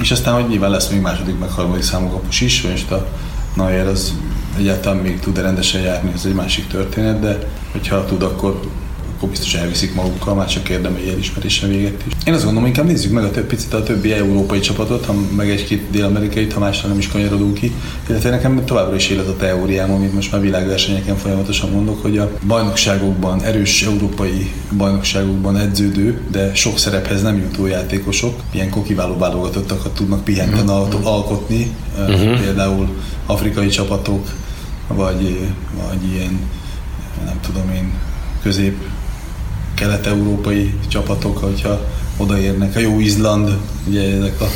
És 0.00 0.10
aztán, 0.10 0.34
hogy 0.34 0.48
nyilván 0.48 0.70
lesz 0.70 0.88
még 0.88 1.00
második, 1.00 1.38
meg 1.38 1.50
harmadik 1.50 1.82
számú 1.82 2.08
kapus 2.08 2.40
is, 2.40 2.62
most 2.62 2.90
a 2.90 3.06
Neuer 3.54 3.86
az 3.86 4.12
egyáltalán 4.58 4.98
még 4.98 5.20
tud 5.20 5.38
rendesen 5.38 5.80
járni, 5.80 6.12
ez 6.14 6.24
egy 6.24 6.34
másik 6.34 6.66
történet, 6.66 7.20
de 7.20 7.38
hogyha 7.72 8.04
tud, 8.04 8.22
akkor 8.22 8.60
akkor 9.16 9.28
biztos 9.28 9.54
elviszik 9.54 9.94
magukkal, 9.94 10.34
már 10.34 10.46
csak 10.46 10.68
érdemei 10.68 11.10
elismerése 11.10 11.66
véget 11.66 12.02
is. 12.06 12.12
Én 12.24 12.34
azt 12.34 12.44
gondolom, 12.44 12.68
inkább 12.68 12.86
nézzük 12.86 13.12
meg 13.12 13.24
a 13.24 13.30
több 13.30 13.46
picit 13.46 13.72
a 13.74 13.82
többi 13.82 14.12
európai 14.12 14.60
csapatot, 14.60 15.04
ha 15.04 15.14
meg 15.36 15.50
egy-két 15.50 15.90
dél-amerikai, 15.90 16.50
ha 16.50 16.60
másra 16.60 16.88
nem 16.88 16.98
is 16.98 17.08
kanyarodunk 17.08 17.54
ki. 17.54 17.72
Illetve 18.08 18.30
nekem 18.30 18.64
továbbra 18.64 18.94
is 18.94 19.08
élet 19.08 19.26
a 19.26 19.36
teóriám, 19.36 19.90
amit 19.90 20.14
most 20.14 20.32
már 20.32 20.40
világversenyeken 20.40 21.16
folyamatosan 21.16 21.70
mondok, 21.70 22.02
hogy 22.02 22.18
a 22.18 22.30
bajnokságokban, 22.46 23.42
erős 23.42 23.82
európai 23.82 24.52
bajnokságokban 24.76 25.56
edződő, 25.56 26.20
de 26.30 26.54
sok 26.54 26.78
szerephez 26.78 27.22
nem 27.22 27.36
jutó 27.36 27.66
játékosok, 27.66 28.40
ilyen 28.50 28.82
kiváló 28.84 29.16
válogatottakat 29.16 29.94
tudnak 29.94 30.24
pihenten 30.24 30.68
uh-huh. 30.68 31.06
alkotni, 31.06 31.70
uh-huh. 31.98 32.40
például 32.40 32.88
afrikai 33.26 33.68
csapatok, 33.68 34.32
vagy, 34.88 35.38
vagy 35.88 36.12
ilyen, 36.12 36.40
nem 37.24 37.40
tudom 37.40 37.70
én, 37.74 37.92
közép 38.42 38.76
kelet-európai 39.76 40.74
csapatok, 40.88 41.38
hogyha 41.38 41.86
odaérnek. 42.16 42.76
A 42.76 42.78
jó 42.78 43.00
Izland, 43.00 43.56
ugye 43.88 44.16
ezek 44.16 44.40
a 44.40 44.46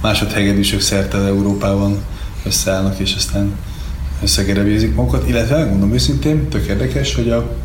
másodhegedűsök 0.00 0.80
szerte 0.80 1.18
Európában 1.18 1.98
összeállnak, 2.44 2.98
és 2.98 3.14
aztán 3.14 3.56
összegerebézik 4.22 4.94
magukat, 4.94 5.28
illetve 5.28 5.58
megmondom 5.58 5.92
őszintén, 5.92 6.48
tök 6.48 6.66
érdekes, 6.66 7.14
hogy 7.14 7.30
a, 7.30 7.56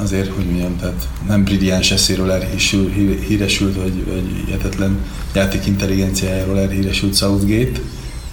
azért, 0.00 0.34
hogy 0.34 0.44
mondjam, 0.44 0.76
tehát 0.76 1.08
nem 1.26 1.44
brilliáns 1.44 1.90
eszéről 1.90 2.30
elhíresült, 2.30 2.92
híresült, 3.26 3.76
vagy, 3.76 4.04
vagy 4.04 4.42
hihetetlen 4.44 4.98
játék 5.34 5.66
intelligenciájáról 5.66 6.60
elhíresült 6.60 7.16
Southgate, 7.16 7.80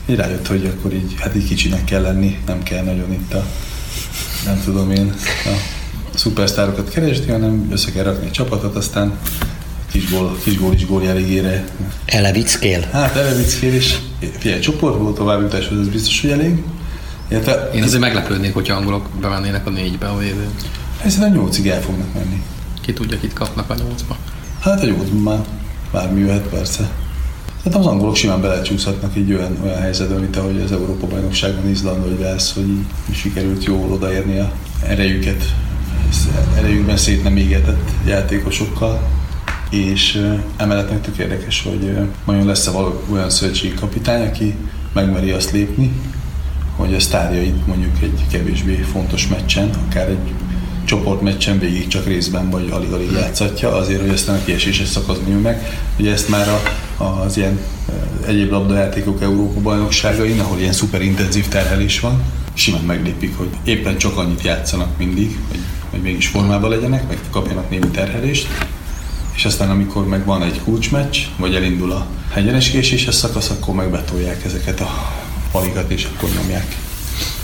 így 0.06 0.16
rájött, 0.16 0.48
hogy 0.48 0.66
akkor 0.66 0.94
így, 0.94 1.16
hát 1.20 1.36
így 1.36 1.48
kicsinek 1.48 1.84
kell 1.84 2.02
lenni, 2.02 2.38
nem 2.46 2.64
kell 2.64 2.84
nagyon 2.84 3.12
itt 3.12 3.34
a, 3.34 3.46
nem 4.46 4.62
tudom 4.64 4.92
én, 4.92 5.14
a 5.46 5.81
szupersztárokat 6.16 6.90
keresni, 6.90 7.32
hanem 7.32 7.68
össze 7.72 7.92
kell 7.92 8.04
rakni 8.04 8.26
egy 8.26 8.32
csapatot, 8.32 8.76
aztán 8.76 9.20
kis 9.92 10.12
gól, 10.12 10.38
kis 10.44 10.58
gól 10.58 10.74
is 10.74 10.86
gól 10.86 11.04
jelégére. 11.04 11.64
Elevickél? 12.06 12.82
Hát 12.92 13.16
Elevickél 13.16 13.74
is. 13.74 14.00
Figyelj, 14.38 14.60
csoportból 14.60 15.14
továbbjutáshoz 15.14 15.80
ez 15.80 15.88
biztos, 15.88 16.22
hogy 16.22 16.30
elég. 16.30 16.64
Érte, 17.30 17.70
Én 17.74 17.84
azért 17.84 18.02
meglepődnék, 18.02 18.54
hogyha 18.54 18.76
angolok 18.76 19.10
bemennének 19.22 19.68
a 19.68 19.70
négybe 19.70 20.08
a 20.08 20.18
végén. 20.18 20.50
Hát 21.02 21.10
szerintem 21.10 21.42
nyolcig 21.42 21.68
el 21.68 21.82
fognak 21.82 22.14
menni. 22.14 22.44
Ki 22.82 22.94
tudja, 22.94 23.20
kit 23.20 23.34
kapnak 23.34 23.70
a 23.70 23.76
nyolcba? 23.76 24.18
Hát 24.60 24.84
a 24.84 24.86
nyolcban 24.86 25.22
már 25.22 25.40
bármi 25.92 26.20
jöhet, 26.20 26.48
persze. 26.48 26.90
Tehát 27.64 27.80
az 27.80 27.86
angolok 27.86 28.16
simán 28.16 28.42
belecsúszhatnak 28.42 29.16
egy 29.16 29.34
olyan, 29.34 29.58
olyan 29.64 29.80
helyzetbe, 29.80 30.16
mint 30.16 30.38
ahogy 30.38 30.62
az 30.62 30.72
Európa 30.72 31.08
bajnokságon 31.08 31.70
Izland 31.70 32.04
vagy 32.04 32.18
Velsz, 32.20 32.54
hogy 32.54 32.78
sikerült 33.16 33.64
jól 33.64 33.92
odaérni 33.92 34.40
a 34.40 34.52
erejüket 34.88 35.44
erejükben 36.58 36.98
szét 36.98 37.24
nem 37.24 37.38
égetett 37.38 37.90
játékosokkal, 38.06 39.10
és 39.70 40.32
emellett 40.58 40.90
meg 40.90 41.02
tök 41.02 41.18
érdekes, 41.18 41.64
hogy 41.64 41.98
majd 42.26 42.46
lesz-e 42.46 42.72
olyan 43.12 43.30
szövetségi 43.30 43.74
kapitány, 43.74 44.28
aki 44.28 44.56
megmeri 44.94 45.32
azt 45.32 45.52
lépni, 45.52 45.92
hogy 46.76 46.94
a 46.94 47.00
sztárjait 47.00 47.68
mondjuk 47.68 48.02
egy 48.02 48.26
kevésbé 48.32 48.76
fontos 48.76 49.28
meccsen, 49.28 49.70
akár 49.88 50.10
egy 50.10 50.34
csoportmeccsen 50.86 51.60
végig 51.60 51.88
csak 51.88 52.06
részben 52.06 52.50
vagy 52.50 52.70
alig-alig 52.72 53.12
játszatja, 53.12 53.76
azért, 53.76 54.02
hogy 54.02 54.10
aztán 54.10 54.36
a 54.36 54.44
kieséses 54.44 54.88
szakasz 54.88 55.18
meg. 55.42 55.80
Ugye 56.00 56.12
ezt 56.12 56.30
már 56.30 56.48
a, 56.98 57.04
az 57.04 57.38
ilyen 57.38 57.60
egyéb 58.28 58.52
labdajátékok 58.52 59.22
Európa 59.22 59.60
bajnokságain, 59.60 60.40
ahol 60.40 60.60
ilyen 60.60 60.74
szuper 60.74 61.02
intenzív 61.02 61.48
terhelés 61.48 62.00
van, 62.00 62.22
simán 62.54 62.84
meglépik, 62.84 63.38
hogy 63.38 63.50
éppen 63.64 63.98
csak 63.98 64.18
annyit 64.18 64.42
játszanak 64.42 64.98
mindig, 64.98 65.40
hogy 65.48 65.60
hogy 65.92 66.02
mégis 66.02 66.28
formában 66.28 66.70
legyenek, 66.70 67.08
meg 67.08 67.20
kapjanak 67.30 67.70
némi 67.70 67.88
terhelést, 67.88 68.48
és 69.36 69.46
aztán 69.46 69.70
amikor 69.70 70.08
meg 70.08 70.26
van 70.26 70.44
egy 70.44 70.62
kulcsmeccs, 70.64 71.18
vagy 71.38 71.56
elindul 71.56 71.92
a 71.92 72.08
hegyenes 72.32 72.70
késéses 72.70 73.16
szakasz, 73.16 73.50
akkor 73.50 73.76
megbetolják 73.76 74.46
ezeket 74.46 74.80
a 74.80 74.90
palikat, 75.52 75.92
és 75.92 76.08
akkor 76.16 76.30
nyomják. 76.30 76.76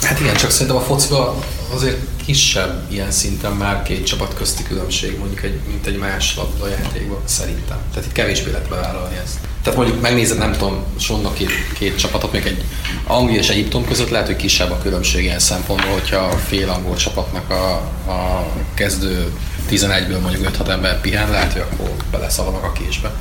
Hát 0.01 0.19
igen, 0.19 0.35
csak 0.35 0.51
szerintem 0.51 0.75
a 0.75 0.81
fociba 0.81 1.45
azért 1.73 1.97
kisebb 2.25 2.91
ilyen 2.91 3.11
szinten 3.11 3.51
már 3.51 3.83
két 3.83 4.05
csapat 4.05 4.33
közti 4.33 4.63
különbség, 4.63 5.17
mondjuk 5.17 5.43
egy, 5.43 5.59
mint 5.67 5.85
egy 5.85 5.97
más 5.97 6.35
labdajátékban, 6.35 7.19
szerintem. 7.25 7.77
Tehát 7.93 8.05
itt 8.05 8.11
kevésbé 8.11 8.51
lehet 8.51 8.69
bevállalni 8.69 9.15
ezt. 9.23 9.46
Tehát 9.67 9.81
mondjuk 9.81 10.01
megnézed, 10.01 10.37
nem 10.37 10.51
tudom, 10.51 10.83
sonnak 10.99 11.33
két, 11.33 11.49
két 11.73 11.97
csapatot, 11.97 12.31
még 12.31 12.45
egy 12.45 12.63
Anglia 13.03 13.37
és 13.37 13.49
Egyiptom 13.49 13.85
között 13.85 14.09
lehet, 14.09 14.27
hogy 14.27 14.35
kisebb 14.35 14.71
a 14.71 14.77
különbség 14.77 15.23
ilyen 15.23 15.39
szempontból, 15.39 15.91
hogyha 15.91 16.17
a 16.17 16.37
fél 16.37 16.69
angol 16.69 16.95
csapatnak 16.95 17.49
a, 17.49 17.71
a 18.11 18.47
kezdő 18.73 19.31
11-ből 19.69 20.21
mondjuk 20.21 20.57
5-6 20.57 20.67
ember 20.67 21.01
pihen, 21.01 21.29
lehet, 21.29 21.53
hogy 21.53 21.61
akkor 21.61 21.91
beleszaladnak 22.11 22.63
a 22.63 22.71
késbe. 22.71 23.11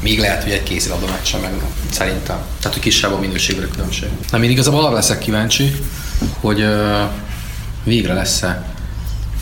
Még 0.00 0.18
lehet, 0.18 0.42
hogy 0.42 0.52
egy 0.52 0.62
kézilabda 0.62 1.06
meccsen 1.06 1.40
meg 1.40 1.52
szerintem. 1.90 2.38
Tehát, 2.58 2.72
hogy 2.72 2.82
kisebb 2.82 3.12
a 3.12 3.18
minőségben 3.18 3.68
a 3.68 3.70
különbség. 3.70 4.08
Nem, 4.30 4.42
én 4.42 4.50
igazából 4.50 4.84
arra 4.84 4.94
leszek 4.94 5.18
kíváncsi, 5.18 5.76
hogy 6.40 6.60
uh, 6.60 7.00
végre 7.84 8.12
lesz-e 8.12 8.74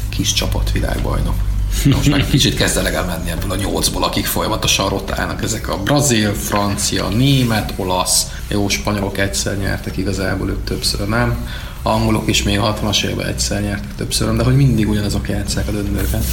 kis 0.09 0.33
csapat 0.33 0.73
világbajnok. 0.73 1.50
Most 1.85 2.11
már 2.11 2.27
kicsit 2.27 2.55
kezd 2.55 2.77
elegem 2.77 3.07
menni 3.07 3.31
ebből 3.31 3.51
a 3.51 3.57
nyolcból, 3.57 4.05
akik 4.05 4.27
folyamatosan 4.27 4.89
rotálnak. 4.89 5.43
Ezek 5.43 5.69
a 5.69 5.77
brazil, 5.77 6.35
francia, 6.35 7.09
német, 7.09 7.73
olasz, 7.77 8.27
jó 8.49 8.69
spanyolok 8.69 9.19
egyszer 9.19 9.59
nyertek 9.59 9.97
igazából, 9.97 10.49
ők 10.49 10.65
többször 10.65 11.09
nem. 11.09 11.49
Angolok 11.83 12.29
is 12.29 12.43
még 12.43 12.59
60-as 12.63 13.05
évben 13.05 13.27
egyszer 13.27 13.63
nyertek 13.63 13.95
többször, 13.97 14.37
de 14.37 14.43
hogy 14.43 14.57
mindig 14.57 14.89
ugyanazok 14.89 15.29
játszák 15.29 15.69
a 15.69 15.71
döntőket. 15.71 16.25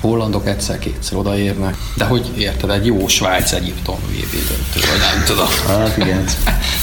Hollandok 0.00 0.46
egyszer-kétszer 0.46 1.18
odaérnek, 1.18 1.76
de 1.96 2.04
hogy 2.04 2.30
érted, 2.36 2.70
egy 2.70 2.86
jó 2.86 3.08
Svájc 3.08 3.52
Egyiptom 3.52 3.96
VB 3.96 4.30
döntő, 4.30 4.90
vagy 4.90 5.00
nem 5.14 5.24
tudom. 5.26 5.48
Hát 5.66 5.96
igen. 5.96 6.24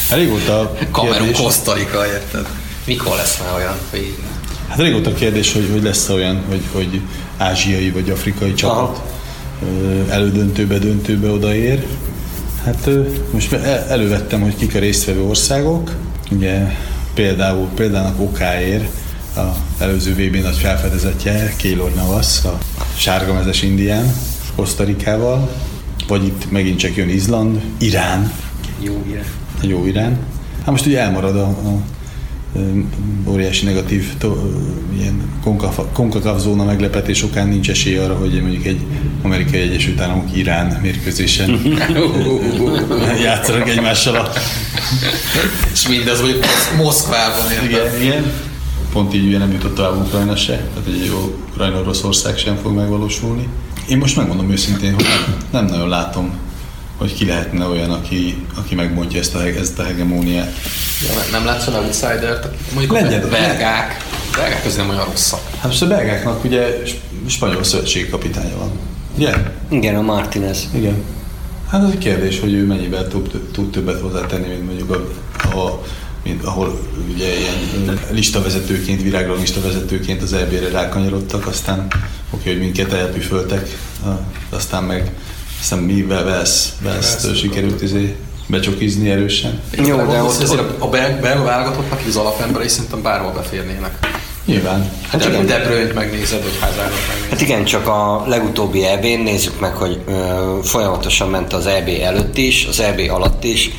Régóta 0.09 0.77
Kamerun, 0.91 1.33
Kosztarika, 1.33 2.07
érted? 2.07 2.47
Mikor 2.85 3.15
lesz 3.15 3.39
már 3.39 3.55
olyan, 3.55 3.75
hogy 3.89 4.15
Hát 4.71 4.79
régóta 4.79 5.13
kérdés, 5.13 5.53
hogy, 5.53 5.69
hogy 5.71 5.83
lesz 5.83 6.09
olyan, 6.09 6.43
hogy, 6.49 6.61
hogy 6.71 7.01
ázsiai 7.41 7.91
vagy 7.91 8.09
afrikai 8.09 8.53
csapat 8.53 9.01
Aha. 9.61 10.11
elődöntőbe, 10.11 10.77
döntőbe 10.77 11.29
odaér. 11.29 11.85
Hát 12.65 12.89
most 13.31 13.53
elővettem, 13.89 14.41
hogy 14.41 14.55
kik 14.55 14.75
a 14.75 14.79
résztvevő 14.79 15.23
országok. 15.23 15.95
Ugye 16.31 16.67
például, 17.13 17.67
például 17.75 18.13
Okáér, 18.17 18.89
a 19.35 19.41
előző 19.79 20.13
VB 20.13 20.35
nagy 20.35 20.57
felfedezetje, 20.57 21.53
Kélor 21.55 21.93
Navas, 21.93 22.43
a 22.43 22.57
sárgamezes 22.95 23.61
Indián, 23.61 24.13
Kosztarikával, 24.55 25.49
vagy 26.07 26.25
itt 26.25 26.51
megint 26.51 26.79
csak 26.79 26.95
jön 26.95 27.09
Izland, 27.09 27.61
Irán. 27.77 28.31
Jó 28.79 29.03
Irán. 29.09 29.25
Jó 29.61 29.85
Irán. 29.85 30.17
Hát 30.57 30.71
most 30.71 30.85
ugye 30.85 30.99
elmarad 30.99 31.35
a, 31.35 31.47
a 31.47 31.79
óriási 33.27 33.65
negatív 33.65 34.13
ilyen 34.97 35.21
konkakav 35.93 36.39
zóna 36.39 36.63
meglepetés 36.63 37.23
okán 37.23 37.47
nincs 37.47 37.69
esély 37.69 37.97
arra, 37.97 38.15
hogy 38.15 38.41
mondjuk 38.41 38.65
egy 38.65 38.79
amerikai 39.21 39.59
Egyesült 39.59 39.99
Államok 39.99 40.37
Irán 40.37 40.79
mérkőzésen 40.81 41.61
játszanak 43.23 43.69
egymással 43.69 44.15
a... 44.15 44.31
És 45.71 45.87
mindez, 45.87 46.19
hogy 46.19 46.39
Moszkvában. 46.77 47.51
Igen, 47.67 48.01
igen. 48.01 48.31
Pont 48.93 49.13
így 49.13 49.25
ugye 49.25 49.37
nem 49.37 49.51
jutott 49.51 49.75
tovább 49.75 50.05
Ukrajna 50.05 50.35
se, 50.35 50.53
tehát 50.53 50.87
egy 50.87 51.05
jó 51.05 51.37
Ukrajna-Oroszország 51.51 52.37
sem 52.37 52.55
fog 52.61 52.75
megvalósulni. 52.75 53.47
Én 53.89 53.97
most 53.97 54.15
megmondom 54.15 54.51
őszintén, 54.51 54.93
hogy 54.93 55.05
nem 55.51 55.65
nagyon 55.65 55.89
látom 55.89 56.31
hogy 57.01 57.13
ki 57.13 57.25
lehetne 57.25 57.65
olyan, 57.65 57.91
aki, 57.91 58.45
aki 58.55 58.75
megmondja 58.75 59.19
ezt 59.19 59.35
a, 59.35 59.47
ezt 59.47 59.79
a 59.79 59.83
hegemóniát. 59.83 60.51
Ja, 61.07 61.31
nem 61.31 61.45
látsz 61.45 61.67
olyan 61.67 61.83
outsider-t, 61.83 62.47
mondjuk 62.73 62.93
Legyen, 62.93 63.23
a 63.23 63.27
belgák, 63.27 64.05
belgák 64.35 64.63
közül 64.63 64.81
nem 64.81 64.89
olyan 64.89 65.05
rosszak. 65.05 65.39
Hát 65.53 65.65
most 65.65 65.81
a 65.81 65.87
belgáknak 65.87 66.43
ugye 66.43 66.81
spanyol 67.27 67.63
szövetségi 67.63 68.09
kapitánya 68.09 68.57
van. 68.57 68.71
Ugye? 69.15 69.33
Igen, 69.69 69.95
a 69.95 70.01
Martinez. 70.01 70.67
Igen. 70.73 71.03
Hát 71.69 71.83
az 71.83 71.91
egy 71.91 71.97
kérdés, 71.97 72.39
hogy 72.39 72.53
ő 72.53 72.65
mennyivel 72.65 73.07
tud, 73.07 73.41
tud 73.51 73.71
többet 73.71 74.01
hozzátenni, 74.01 74.47
mint 74.47 74.65
mondjuk 74.65 74.91
a, 74.91 75.57
a 75.57 75.81
mint 76.23 76.43
ahol 76.43 76.79
ugye 77.13 77.27
ilyen 77.37 77.99
listavezetőként, 78.11 79.01
virágra 79.01 79.35
listavezetőként 79.35 80.21
az 80.21 80.33
EB-re 80.33 80.69
rákanyarodtak, 80.69 81.47
aztán 81.47 81.87
oké, 82.29 82.49
hogy 82.49 82.59
minket 82.59 82.93
elpüföltek, 82.93 83.77
aztán 84.49 84.83
meg 84.83 85.11
hiszem 85.61 85.79
mi 85.79 86.03
Velsz, 86.03 86.73
sikerült 87.35 87.81
izé 87.81 88.15
becsokizni 88.47 89.09
erősen. 89.09 89.61
Jó, 89.85 89.95
de 89.95 90.23
ott, 90.23 90.49
ott, 90.49 90.81
a 90.81 90.89
belga 90.89 91.43
válogatottnak 91.43 92.01
az 92.07 92.15
alapemberei 92.15 92.67
szerintem 92.67 93.01
bárhol 93.01 93.31
beférnének. 93.31 93.97
Nyilván. 94.45 94.91
Hát, 95.07 95.23
hát 95.23 95.31
igen. 95.31 95.45
De 95.45 95.59
Bruyne 95.59 95.93
megnézed, 95.93 96.43
vagy 96.43 96.57
Hazardot 96.59 96.97
megnézed. 97.07 97.29
Hát 97.29 97.41
igen, 97.41 97.65
csak 97.65 97.87
a 97.87 98.23
legutóbbi 98.27 98.85
eb 98.85 99.01
nézzük 99.01 99.59
meg, 99.59 99.75
hogy 99.75 100.01
ö, 100.07 100.59
folyamatosan 100.63 101.29
ment 101.29 101.53
az 101.53 101.65
EB 101.65 101.89
előtt 102.01 102.37
is, 102.37 102.65
az 102.69 102.79
EB 102.79 102.99
alatt 103.09 103.43
is. 103.43 103.69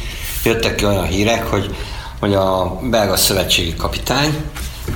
Jöttek 0.44 0.74
ki 0.74 0.84
olyan 0.84 1.06
hírek, 1.06 1.46
hogy 1.46 1.74
hogy 2.22 2.34
a 2.34 2.78
belga 2.90 3.16
szövetségi 3.16 3.74
kapitány, 3.74 4.34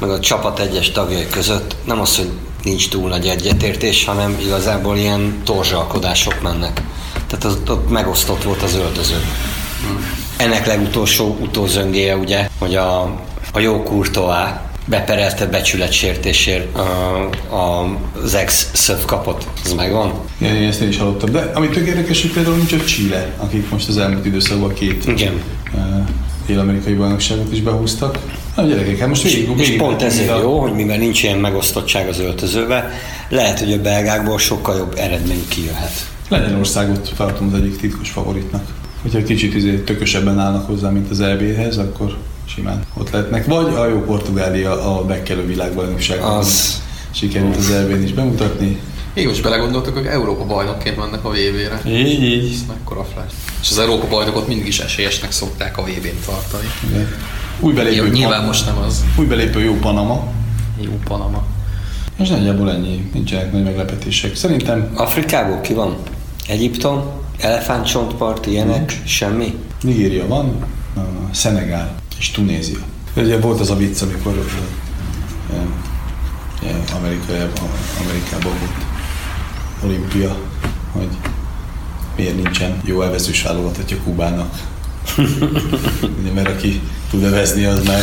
meg 0.01 0.11
a 0.11 0.21
csapat 0.21 0.59
egyes 0.59 0.91
tagjai 0.91 1.27
között 1.31 1.77
nem 1.85 2.01
az, 2.01 2.17
hogy 2.17 2.31
nincs 2.67 2.89
túl 2.89 3.09
nagy 3.09 3.27
egyetértés, 3.27 4.05
hanem 4.05 4.37
igazából 4.41 4.97
ilyen 4.97 5.41
torzsalkodások 5.45 6.43
mennek. 6.43 6.83
Tehát 7.27 7.45
az, 7.45 7.59
ott 7.69 7.91
megosztott 7.91 8.43
volt 8.43 8.63
az 8.63 8.75
öltöző. 8.75 9.15
Ennek 10.37 10.67
legutolsó 10.67 11.37
utózöngéje 11.41 12.17
ugye, 12.17 12.49
hogy 12.59 12.75
a, 12.75 13.03
a 13.53 13.59
jó 13.59 13.83
kurtoá 13.83 14.71
beperelte 14.85 15.47
becsületsértésért 15.47 16.77
a, 16.77 16.81
a, 17.55 17.97
az 18.23 18.35
ex-szöv 18.35 19.05
kapott. 19.05 19.47
Ez 19.65 19.73
megvan? 19.73 20.13
Igen, 20.39 20.57
én 20.57 20.69
ezt 20.69 20.81
én 20.81 20.89
is 20.89 20.99
hallottam. 20.99 21.31
De 21.31 21.51
ami 21.55 21.69
tök 21.69 21.87
érdekes, 21.87 22.23
hogy 22.23 22.33
például 22.33 22.57
nincs 22.57 22.73
ott 22.73 22.85
Chile, 22.85 23.35
akik 23.39 23.71
most 23.71 23.89
az 23.89 23.99
elmúlt 23.99 24.27
időszakban 24.27 24.73
két 24.73 25.07
Igen. 25.07 25.43
uh, 25.75 25.81
dél-amerikai 26.47 26.95
bajnokságot 26.95 27.53
is 27.53 27.61
behúztak. 27.61 28.19
Na 28.57 28.63
gyerekek, 28.67 28.99
hát 28.99 29.09
most 29.09 29.23
végig, 29.23 29.49
És 29.57 29.57
végig 29.57 29.79
pont 29.79 30.03
ezért 30.03 30.31
a- 30.31 30.41
jó, 30.41 30.61
hogy 30.61 30.73
mivel 30.73 30.99
nincs 30.99 31.23
ilyen 31.23 31.39
megosztottság 31.39 32.09
az 32.09 32.19
öltözőbe, 32.21 32.91
lehet, 33.29 33.59
hogy 33.59 33.73
a 33.73 33.81
belgákból 33.81 34.39
sokkal 34.39 34.77
jobb 34.77 34.95
eredmény 34.99 35.45
kijöhet. 35.49 36.07
Lengyelországot 36.29 37.13
tartom 37.17 37.51
az 37.53 37.61
egyik 37.61 37.77
titkos 37.77 38.11
favoritnak. 38.11 38.65
Hogyha 39.03 39.19
egy 39.19 39.25
kicsit 39.25 39.55
izé, 39.55 39.77
tökösebben 39.79 40.39
állnak 40.39 40.67
hozzá, 40.67 40.89
mint 40.91 41.11
az 41.11 41.21
EB-hez, 41.21 41.77
akkor 41.77 42.17
simán 42.55 42.83
ott 42.95 43.11
lehetnek. 43.11 43.47
Vagy 43.47 43.75
a 43.75 43.89
jó 43.89 44.01
Portugália 44.05 44.97
a 44.97 45.05
bekkelő 45.05 45.47
világbajnokságon. 45.47 46.31
Az- 46.37 46.83
Sikerült 47.11 47.57
az 47.57 47.71
EB-n 47.71 48.03
is 48.03 48.13
bemutatni. 48.13 48.81
Így 49.15 49.27
most 49.27 49.43
belegondoltak, 49.43 49.95
hogy 49.95 50.07
Európa 50.07 50.45
bajnokként 50.45 50.97
mennek 50.97 51.25
a 51.25 51.29
VB-re. 51.31 51.91
Így, 51.91 52.23
így. 52.23 52.53
Ez 52.53 52.65
mekkora 52.69 53.05
flash. 53.15 53.35
És 53.63 53.71
az 53.71 53.79
Európa 53.79 54.09
bajnokot 54.09 54.49
mindig 54.49 54.67
is 54.67 54.79
esélyesnek 54.79 55.33
szokták 55.33 55.79
a 55.79 55.83
VB-n 55.83 56.25
tartani. 56.27 56.67
Igen. 56.89 57.09
Új 57.61 57.73
belépő, 57.73 57.97
Jó, 57.97 58.05
nyilván 58.05 58.45
most 58.45 58.67
nem 58.67 58.79
az. 58.87 59.05
új 59.19 59.27
belépő 59.27 59.61
jó 59.61 59.75
Panama. 59.75 60.27
Jó 60.81 60.99
Panama. 61.05 61.45
És 62.19 62.29
nagyjából 62.29 62.71
ennyi, 62.71 63.11
nincsenek 63.13 63.53
nagy 63.53 63.63
meglepetések. 63.63 64.37
Szerintem 64.37 64.91
Afrikából 64.95 65.61
ki 65.61 65.75
van? 65.75 65.97
Egyiptom? 66.49 67.03
Elefántcsontpart, 67.41 68.47
ilyenek? 68.47 69.01
Semmi? 69.05 69.55
Nigéria 69.83 70.27
van, 70.27 70.65
uh, 70.97 71.03
Szenegál 71.31 71.95
és 72.19 72.31
Tunézia. 72.31 72.79
Ugye 73.17 73.39
volt 73.41 73.61
az 73.61 73.71
a 73.71 73.77
vicc, 73.77 74.03
amikor 74.03 74.33
uh, 74.33 75.57
Amerikában, 76.97 77.71
Amerikában 78.05 78.53
volt 78.59 78.85
olimpia, 79.85 80.37
hogy 80.93 81.09
miért 82.17 82.43
nincsen 82.43 82.81
jó 82.85 83.03
elvezős 83.03 83.43
válogatotja 83.43 83.97
Kubának. 84.05 84.61
Mert 86.35 86.49
aki 86.49 86.81
tud 87.11 87.25
evezni, 87.25 87.65
az 87.65 87.85
már 87.85 88.03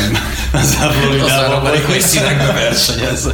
az 0.51 0.75
már 0.79 0.87
már 0.87 0.93
Floridában 0.93 1.65
amerikai 1.65 1.99
színekbe 1.99 2.53
versenyez. 2.53 3.29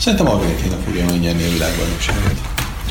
Szerintem 0.00 0.28
Argentina 0.28 0.76
fogja 0.84 1.04
majd 1.04 1.20
nyerni 1.20 1.42
a 1.42 1.50
világbajnokságot. 1.50 2.34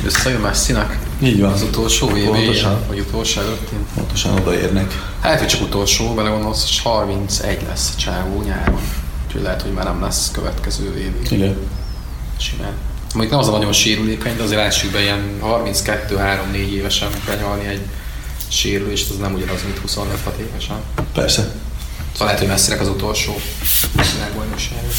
Összejön 0.06 0.42
Messinek? 0.42 1.00
Így 1.24 1.40
van. 1.40 1.52
Az 1.52 1.62
utolsó 1.62 2.08
VB, 2.08 2.26
Pontosan. 2.26 2.80
vagy 2.88 3.00
utolsó 3.00 3.42
előttén. 3.42 3.80
Pontosan 3.96 4.34
odaérnek. 4.34 5.12
Hát, 5.22 5.40
hogy 5.40 5.48
csak 5.48 5.62
utolsó, 5.62 6.14
belegondolsz, 6.14 6.66
és 6.70 6.82
31 6.82 7.60
lesz 7.68 7.94
a 7.96 8.00
csávó 8.00 8.42
nyáron. 8.42 8.80
Úgyhogy 9.26 9.42
lehet, 9.42 9.62
hogy 9.62 9.72
már 9.72 9.86
nem 9.86 10.02
lesz 10.02 10.32
következő 10.32 10.90
VB. 10.90 11.32
Igen. 11.32 11.58
Simán. 12.38 12.74
Mondjuk 13.14 13.32
nem 13.32 13.40
az 13.40 13.48
a 13.48 13.52
nagyon 13.52 13.74
sérülékeny, 13.74 14.38
de 14.38 14.44
azért 14.44 14.60
lássuk 14.60 14.92
be, 14.92 15.02
ilyen 15.02 15.40
32-3-4 15.44 16.54
évesen 16.54 17.10
benyalni 17.26 17.68
egy 17.68 17.82
sérülést, 18.50 19.10
az 19.10 19.18
nem 19.18 19.34
ugyanaz, 19.34 19.64
mint 19.64 19.78
25 19.78 20.20
évesen. 20.40 20.78
Persze. 21.14 21.42
Szóval 22.12 22.28
lehet, 22.28 22.40
hogy 22.40 22.48
messzinek 22.48 22.82
az 22.82 22.88
utolsó 22.88 23.36
világbajnokságot. 24.14 24.94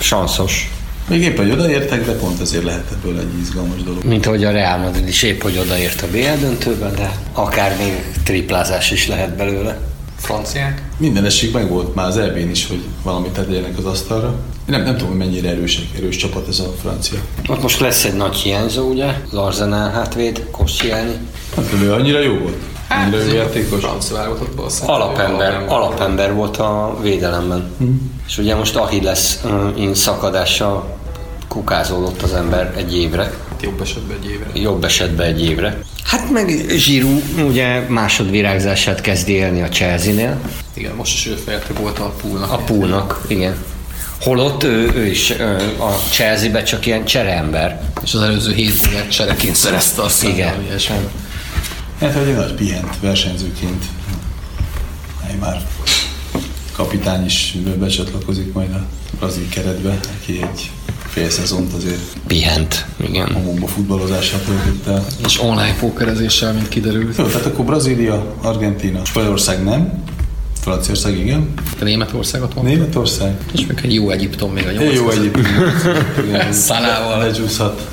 Sanszos. 0.00 0.70
Még 1.08 1.22
épp, 1.22 1.36
hogy 1.36 1.50
odaértek, 1.50 2.04
de 2.04 2.12
pont 2.12 2.40
ezért 2.40 2.64
lehet 2.64 2.90
ebből 2.92 3.18
egy 3.18 3.38
izgalmas 3.40 3.82
dolog. 3.82 4.04
Mint 4.04 4.26
ahogy 4.26 4.44
a 4.44 4.50
Real 4.50 4.78
Madrid 4.78 5.08
is 5.08 5.22
épp, 5.22 5.42
hogy 5.42 5.58
odaért 5.58 6.02
a 6.02 6.06
BL 6.10 6.40
döntőben, 6.40 6.94
de 6.94 7.18
akár 7.32 7.76
még 7.76 7.92
triplázás 8.24 8.90
is 8.90 9.06
lehet 9.06 9.36
belőle. 9.36 9.80
Franciák? 10.18 10.82
Minden 10.98 11.24
esély 11.24 11.50
meg 11.50 11.68
volt 11.68 11.94
már 11.94 12.06
az 12.06 12.16
EB-n 12.16 12.50
is, 12.50 12.66
hogy 12.66 12.84
valamit 13.02 13.30
tegyenek 13.30 13.78
az 13.78 13.84
asztalra. 13.84 14.26
Én 14.26 14.64
nem, 14.66 14.82
nem 14.82 14.92
tudom, 14.92 15.08
hogy 15.08 15.18
mennyire 15.18 15.48
erős, 15.48 15.80
erős 15.96 16.16
csapat 16.16 16.48
ez 16.48 16.58
a 16.58 16.74
francia. 16.80 17.18
Ott 17.48 17.62
most 17.62 17.80
lesz 17.80 18.04
egy 18.04 18.16
nagy 18.16 18.36
hiányzó, 18.36 18.90
ugye? 18.90 19.06
Az 19.30 19.34
Arsenal 19.38 19.90
hátvéd, 19.90 20.46
Koscielny. 20.50 21.14
Nem 21.56 21.68
tudom, 21.68 21.84
ő 21.84 21.92
annyira 21.92 22.20
jó 22.20 22.34
volt. 22.38 22.56
Annyira 22.88 23.22
jó 23.22 23.34
játékos. 23.34 23.80
Francia 23.80 24.16
válogatottból 24.16 24.70
Alapember, 24.86 25.64
alapember 25.68 26.34
volt 26.34 26.56
a 26.56 26.98
védelemben. 27.02 27.70
És 28.26 28.38
ugye 28.38 28.54
most 28.54 28.76
Achilles 28.76 29.36
in 29.76 29.94
szakadással 29.94 30.96
kukázódott 31.48 32.22
az 32.22 32.32
ember 32.32 32.72
egy 32.76 32.96
évre, 32.96 33.32
Jobb 33.60 33.80
esetben 33.80 34.16
egy 34.22 34.30
évre. 34.30 34.46
jobb 34.60 34.84
esetben 34.84 35.26
egy 35.26 35.44
évre. 35.44 35.78
Hát 36.04 36.30
meg 36.30 36.64
Zsirú 36.68 37.20
ugye 37.48 37.80
másodvirágzását 37.88 39.00
kezdi 39.00 39.32
élni 39.32 39.62
a 39.62 39.68
Chelsea-nél, 39.68 40.36
Igen, 40.74 40.94
most 40.94 41.14
is 41.14 41.26
ő 41.26 41.34
fejlte 41.34 41.72
volt 41.80 41.98
a 41.98 42.12
poolnak. 42.22 42.52
a 42.52 42.56
Púlnak, 42.56 43.20
igen. 43.26 43.56
Holott 44.20 44.62
ő, 44.64 44.92
ő 44.94 45.06
is 45.06 45.30
ö, 45.38 45.56
a 45.78 45.90
Chelsea-be 46.10 46.62
csak 46.62 46.86
ilyen 46.86 47.04
csereember. 47.04 47.80
És 48.04 48.14
az 48.14 48.20
előző 48.22 48.52
hét 48.52 48.82
gólját 48.86 49.10
csereként 49.10 49.54
szerezte 49.54 50.02
azt 50.02 50.24
Igen. 50.24 50.62
ilyesmi. 50.68 50.96
Hát, 52.00 52.12
hogy 52.14 52.28
egy 52.28 52.34
nagy 52.34 52.54
pihent 52.54 53.00
versenyzőként. 53.00 53.84
Neymar 55.26 55.56
kapitány 56.72 57.24
is 57.24 57.56
becsatlakozik 57.78 58.52
majd 58.52 58.72
a 58.74 58.86
brazil 59.18 59.48
keretbe, 59.48 59.98
aki 60.20 60.42
egy 60.42 60.70
fél 61.08 61.30
szezont 61.30 61.72
azért 61.72 62.00
Pihent, 62.26 62.86
igen. 62.96 63.32
homokba 63.32 63.66
futballozással 63.66 64.40
töltött 64.40 64.86
el. 64.86 65.06
És 65.24 65.40
online 65.42 65.74
pókerezéssel, 65.78 66.52
mint 66.52 66.68
kiderült. 66.68 67.16
Jó, 67.16 67.24
tehát 67.24 67.46
akkor 67.46 67.64
Brazília, 67.64 68.34
Argentina, 68.42 69.04
Spanyolország 69.04 69.64
nem, 69.64 70.02
Franciaország 70.66 71.18
igen, 71.18 71.52
Te 71.78 71.84
Németországot 71.84 72.54
mondtad? 72.54 72.76
Németország. 72.76 73.36
És 73.52 73.66
még 73.66 73.78
egy 73.82 73.94
jó 73.94 74.10
Egyiptom 74.10 74.52
még 74.52 74.66
a 74.66 74.70
Jó, 74.70 74.90
jó 74.90 75.02
nyolc. 75.02 75.14
egyébként. 75.16 75.46
Igen, 76.26 76.52
Szalával. 76.52 77.18
Lecsúszhat. 77.18 77.88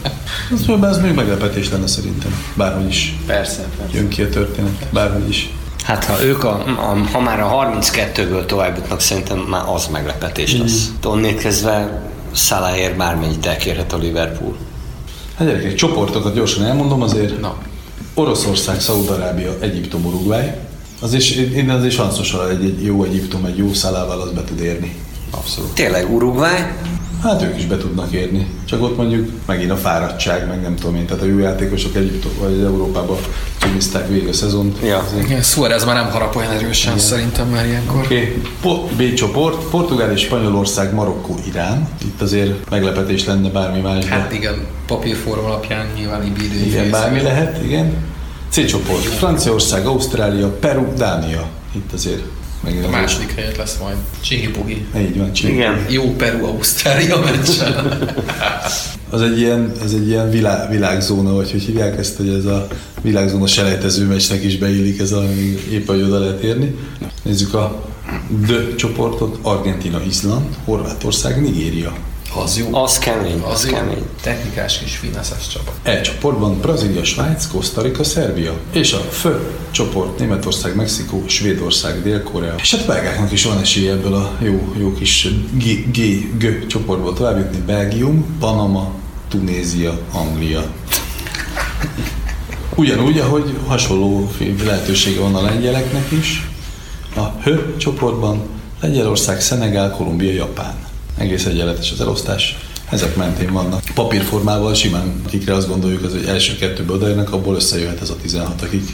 Az, 0.52 0.84
ez 0.84 0.98
még 0.98 1.14
meglepetés 1.14 1.70
lenne 1.72 1.88
szerintem. 1.88 2.32
Bárhogy 2.54 2.88
is 2.88 3.16
Persze, 3.26 3.62
persze. 3.78 3.98
jön 3.98 4.08
ki 4.08 4.22
a 4.22 4.30
történet. 4.30 4.88
Bárhogy 4.90 5.30
is. 5.30 5.50
Hát 5.84 6.06
ha 6.06 6.24
ők, 6.24 6.44
a, 6.44 6.64
a, 6.66 6.98
ha 7.12 7.20
már 7.20 7.40
a 7.40 7.76
32-ből 7.80 8.46
tovább 8.46 8.76
jutnak, 8.76 9.00
szerintem 9.00 9.38
már 9.38 9.64
az 9.74 9.88
meglepetés 9.92 10.58
lesz. 10.58 10.92
Onnét 11.04 11.38
kezdve 11.40 12.02
Salahért 12.32 12.98
bármennyit 12.98 13.46
elkérhet 13.46 13.94
a 13.94 13.98
Liverpool. 13.98 14.56
Hát 15.38 15.48
gyerekek, 15.48 15.76
csoportokat 15.76 16.34
gyorsan 16.34 16.66
elmondom 16.66 17.02
azért. 17.02 17.42
Na, 17.42 17.56
Oroszország, 18.14 18.80
Szaúd-Arábia, 18.80 19.56
Egyiptom, 19.60 20.06
Uruguay. 20.06 20.46
Az 21.04 21.14
is, 21.14 21.36
én 21.36 21.70
azért 21.70 21.94
sanszosra 21.94 22.50
egy, 22.50 22.64
egy 22.64 22.84
jó 22.84 23.04
Egyiptom, 23.04 23.46
egy 23.46 23.58
jó 23.58 23.74
szalával 23.74 24.22
az 24.22 24.32
be 24.32 24.44
tud 24.44 24.60
érni. 24.60 24.96
Abszolút. 25.32 25.74
Tényleg 25.74 26.14
Uruguay, 26.14 26.62
Hát 27.24 27.42
ők 27.42 27.58
is 27.58 27.66
be 27.66 27.78
tudnak 27.78 28.12
érni. 28.12 28.48
Csak 28.66 28.82
ott 28.82 28.98
mondjuk 28.98 29.30
megint 29.46 29.72
a 29.72 29.76
fáradtság, 29.76 30.48
meg 30.48 30.62
nem 30.62 30.76
tudom 30.76 30.96
én. 30.96 31.06
Tehát 31.06 31.24
a 31.24 31.26
jó 31.26 31.38
játékosok 31.40 31.96
Egyiptom 31.96 32.32
vagy 32.40 32.60
Európában 32.60 33.18
csimizták 33.58 34.08
végig 34.08 34.28
a 34.28 34.34
szezont. 34.34 34.78
Ja. 34.84 34.98
Azért- 34.98 35.26
igen, 35.26 35.42
Suarez 35.42 35.86
már 35.86 35.96
nem 35.96 36.10
harap 36.12 36.36
olyan 36.36 36.52
erősen 36.52 36.98
szerintem 37.00 37.48
már 37.48 37.66
ilyenkor. 37.66 38.02
Oké, 38.04 38.16
okay. 38.18 38.42
Po- 38.62 38.92
B 38.92 39.14
csoport, 39.14 39.70
Portugál 39.70 40.12
és 40.12 40.22
Spanyolország, 40.22 40.94
Marokkó, 40.94 41.36
Irán. 41.48 41.88
Itt 42.06 42.22
azért 42.22 42.70
meglepetés 42.70 43.26
lenne 43.26 43.50
bármi 43.50 43.80
más. 43.80 44.06
Hát 44.06 44.34
igen, 44.34 44.66
papírforma 44.88 45.48
alapján 45.48 45.86
nyilván 45.96 46.26
Ibidő. 46.26 46.66
igen, 46.66 46.90
bármi 46.92 47.22
lehet, 47.22 47.64
igen. 47.64 47.94
C 48.54 48.66
csoport, 48.66 49.04
Franciaország, 49.04 49.86
Ausztrália, 49.86 50.48
Peru, 50.48 50.94
Dánia. 50.98 51.50
Itt 51.76 51.94
azért 51.94 52.22
megint 52.64 52.86
A 52.86 52.90
második 52.90 53.32
helyet 53.36 53.58
lesz 53.58 53.78
majd. 53.82 53.96
Csihi 54.22 54.48
Pugi. 54.48 54.86
Így 54.98 55.18
van, 55.18 55.34
Csík. 55.34 55.50
igen. 55.50 55.86
Jó 55.90 56.16
Peru-Ausztrália 56.16 57.20
meccsen. 57.20 57.74
Az 59.10 59.22
egy 59.22 59.40
ilyen, 59.40 59.72
ez 59.84 59.92
egy 59.94 60.08
ilyen 60.08 60.30
világ, 60.30 60.70
világzóna, 60.70 61.34
vagy 61.34 61.52
hogy 61.52 61.62
hívják 61.62 61.98
ezt, 61.98 62.18
hogy 62.18 62.30
ez 62.30 62.46
a 62.46 62.68
világzóna 63.02 63.48
selejtező 63.48 64.06
meccsnek 64.06 64.44
is 64.44 64.58
beillik 64.58 65.00
ez 65.00 65.12
a, 65.12 65.24
épp 65.72 65.88
hogy 65.88 66.02
oda 66.02 66.20
lehet 66.20 66.44
érni. 66.44 66.76
Nézzük 67.24 67.54
a 67.54 67.86
D 68.30 68.76
csoportot, 68.76 69.38
Argentina, 69.42 70.02
Izland, 70.08 70.58
Horvátország, 70.66 71.42
Nigéria. 71.42 71.94
Az 72.36 72.58
jó. 72.58 72.76
Az 72.84 72.98
kemény, 72.98 73.40
az, 73.40 73.52
Az 73.54 73.66
jó. 73.66 73.72
kemény. 73.76 74.06
Technikás 74.22 74.80
kis 74.80 74.96
fineszes 74.96 75.48
csapat. 75.48 75.74
E 75.84 76.02
csoportban 76.02 76.60
Brazília, 76.60 77.04
Svájc, 77.04 77.48
Costa 77.48 77.82
Rica, 77.82 78.04
Szerbia. 78.04 78.54
És 78.72 78.94
a 78.94 78.98
F 78.98 79.26
csoport 79.72 80.20
Németország, 80.20 80.76
Mexikó, 80.76 81.24
Svédország, 81.28 82.02
Dél-Korea. 82.04 82.56
És 82.58 82.76
hát 82.76 82.86
belgáknak 82.86 83.32
is 83.32 83.44
van 83.46 83.60
esélye 83.60 83.92
ebből 83.92 84.14
a 84.14 84.32
jó, 84.40 84.74
jó 84.78 84.94
kis 84.94 85.28
G, 85.54 85.64
G, 85.92 86.00
G 86.38 86.68
csoportból 86.68 87.14
tovább 87.14 87.38
jutni. 87.38 87.58
Belgium, 87.58 88.38
Panama, 88.40 88.92
Tunézia, 89.30 90.00
Anglia. 90.12 90.64
Ugyanúgy, 92.76 93.20
ahogy 93.20 93.58
hasonló 93.68 94.32
lehetősége 94.66 95.20
van 95.20 95.36
a 95.36 95.42
lengyeleknek 95.42 96.12
is, 96.12 96.48
A 97.16 97.42
Hö 97.44 97.78
csoportban 97.78 98.42
Lengyelország, 98.82 99.42
Szenegál, 99.42 99.92
Kolumbia, 99.92 100.34
Japán. 100.34 100.76
Egész 101.18 101.46
egyenletes 101.46 101.92
az 101.92 102.02
elosztás. 102.02 102.58
Ezek 102.90 103.16
mentén 103.16 103.52
vannak. 103.52 103.82
Papírformával 103.94 104.74
simán, 104.74 105.22
akikre 105.26 105.54
azt 105.54 105.68
gondoljuk, 105.68 106.04
az, 106.04 106.12
hogy 106.12 106.26
első 106.26 106.56
kettőbe 106.56 106.94
odaérnek, 106.94 107.32
abból 107.32 107.56
összejöhet 107.56 108.02
ez 108.02 108.10
a 108.10 108.16
16, 108.22 108.62
akik, 108.62 108.90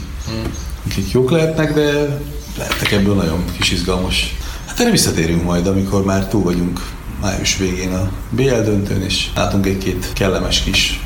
akik 0.90 1.10
jók 1.10 1.30
lehetnek, 1.30 1.74
de 1.74 2.18
lehetnek 2.58 2.92
ebből 2.92 3.14
nagyon 3.14 3.44
kis 3.58 3.70
izgalmas. 3.70 4.36
Hát 4.66 4.80
erre 4.80 4.90
visszatérünk 4.90 5.42
majd, 5.42 5.66
amikor 5.66 6.04
már 6.04 6.28
túl 6.28 6.42
vagyunk 6.42 6.80
május 7.20 7.56
végén 7.56 7.92
a 7.92 8.10
BL 8.30 8.60
döntőn, 8.64 9.02
és 9.02 9.26
látunk 9.34 9.66
egy-két 9.66 10.12
kellemes 10.12 10.62
kis 10.62 11.00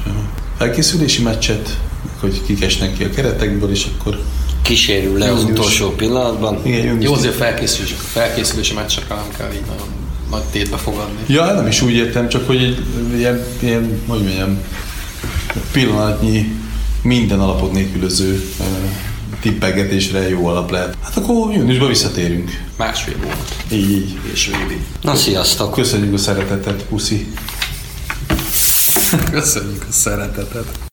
felkészülési 0.58 1.22
meccset, 1.22 1.78
hogy 2.20 2.42
kik 2.46 2.62
esnek 2.62 2.96
ki 2.96 3.04
a 3.04 3.10
keretekből, 3.10 3.70
és 3.70 3.86
akkor 3.98 4.20
Kísérül 4.62 5.18
le 5.18 5.32
az 5.32 5.44
utolsó 5.44 5.90
pillanatban. 5.90 6.60
igen, 6.62 6.84
június 6.84 7.04
Jó, 7.04 7.14
azért 7.14 7.34
felkészülések, 7.34 7.98
a 7.98 8.06
felkészülési 8.06 8.74
meccsekre 8.74 9.14
nem 9.14 9.28
kell 9.36 9.52
így 9.52 9.66
nagyon 9.66 10.03
nagy 10.34 10.42
tétbe 10.50 10.76
fogadni. 10.76 11.18
Ja, 11.26 11.52
nem 11.52 11.66
is 11.66 11.82
úgy 11.82 11.94
értem, 11.94 12.28
csak 12.28 12.46
hogy 12.46 12.62
egy 12.62 12.78
ilyen, 13.16 13.44
ilyen 13.60 14.02
hogy 14.06 14.22
mondjam, 14.22 14.58
pillanatnyi 15.72 16.52
minden 17.02 17.40
alapot 17.40 17.72
nélkülöző 17.72 18.44
ö, 18.60 18.64
tippelgetésre 19.40 20.28
jó 20.28 20.46
alap 20.46 20.70
lehet. 20.70 20.96
Hát 21.02 21.16
akkor 21.16 21.52
júniusban 21.52 21.88
visszatérünk. 21.88 22.50
Másfél 22.76 23.16
volt. 23.24 23.54
Így, 23.72 23.90
így. 23.90 24.18
És 24.32 24.48
VB. 24.48 24.72
Na, 25.02 25.14
sziasztok! 25.14 25.72
Köszönjük 25.72 26.14
a 26.14 26.18
szeretetet, 26.18 26.82
puszi. 26.82 27.26
Köszönjük 29.30 29.86
a 29.88 29.92
szeretetet. 29.92 30.92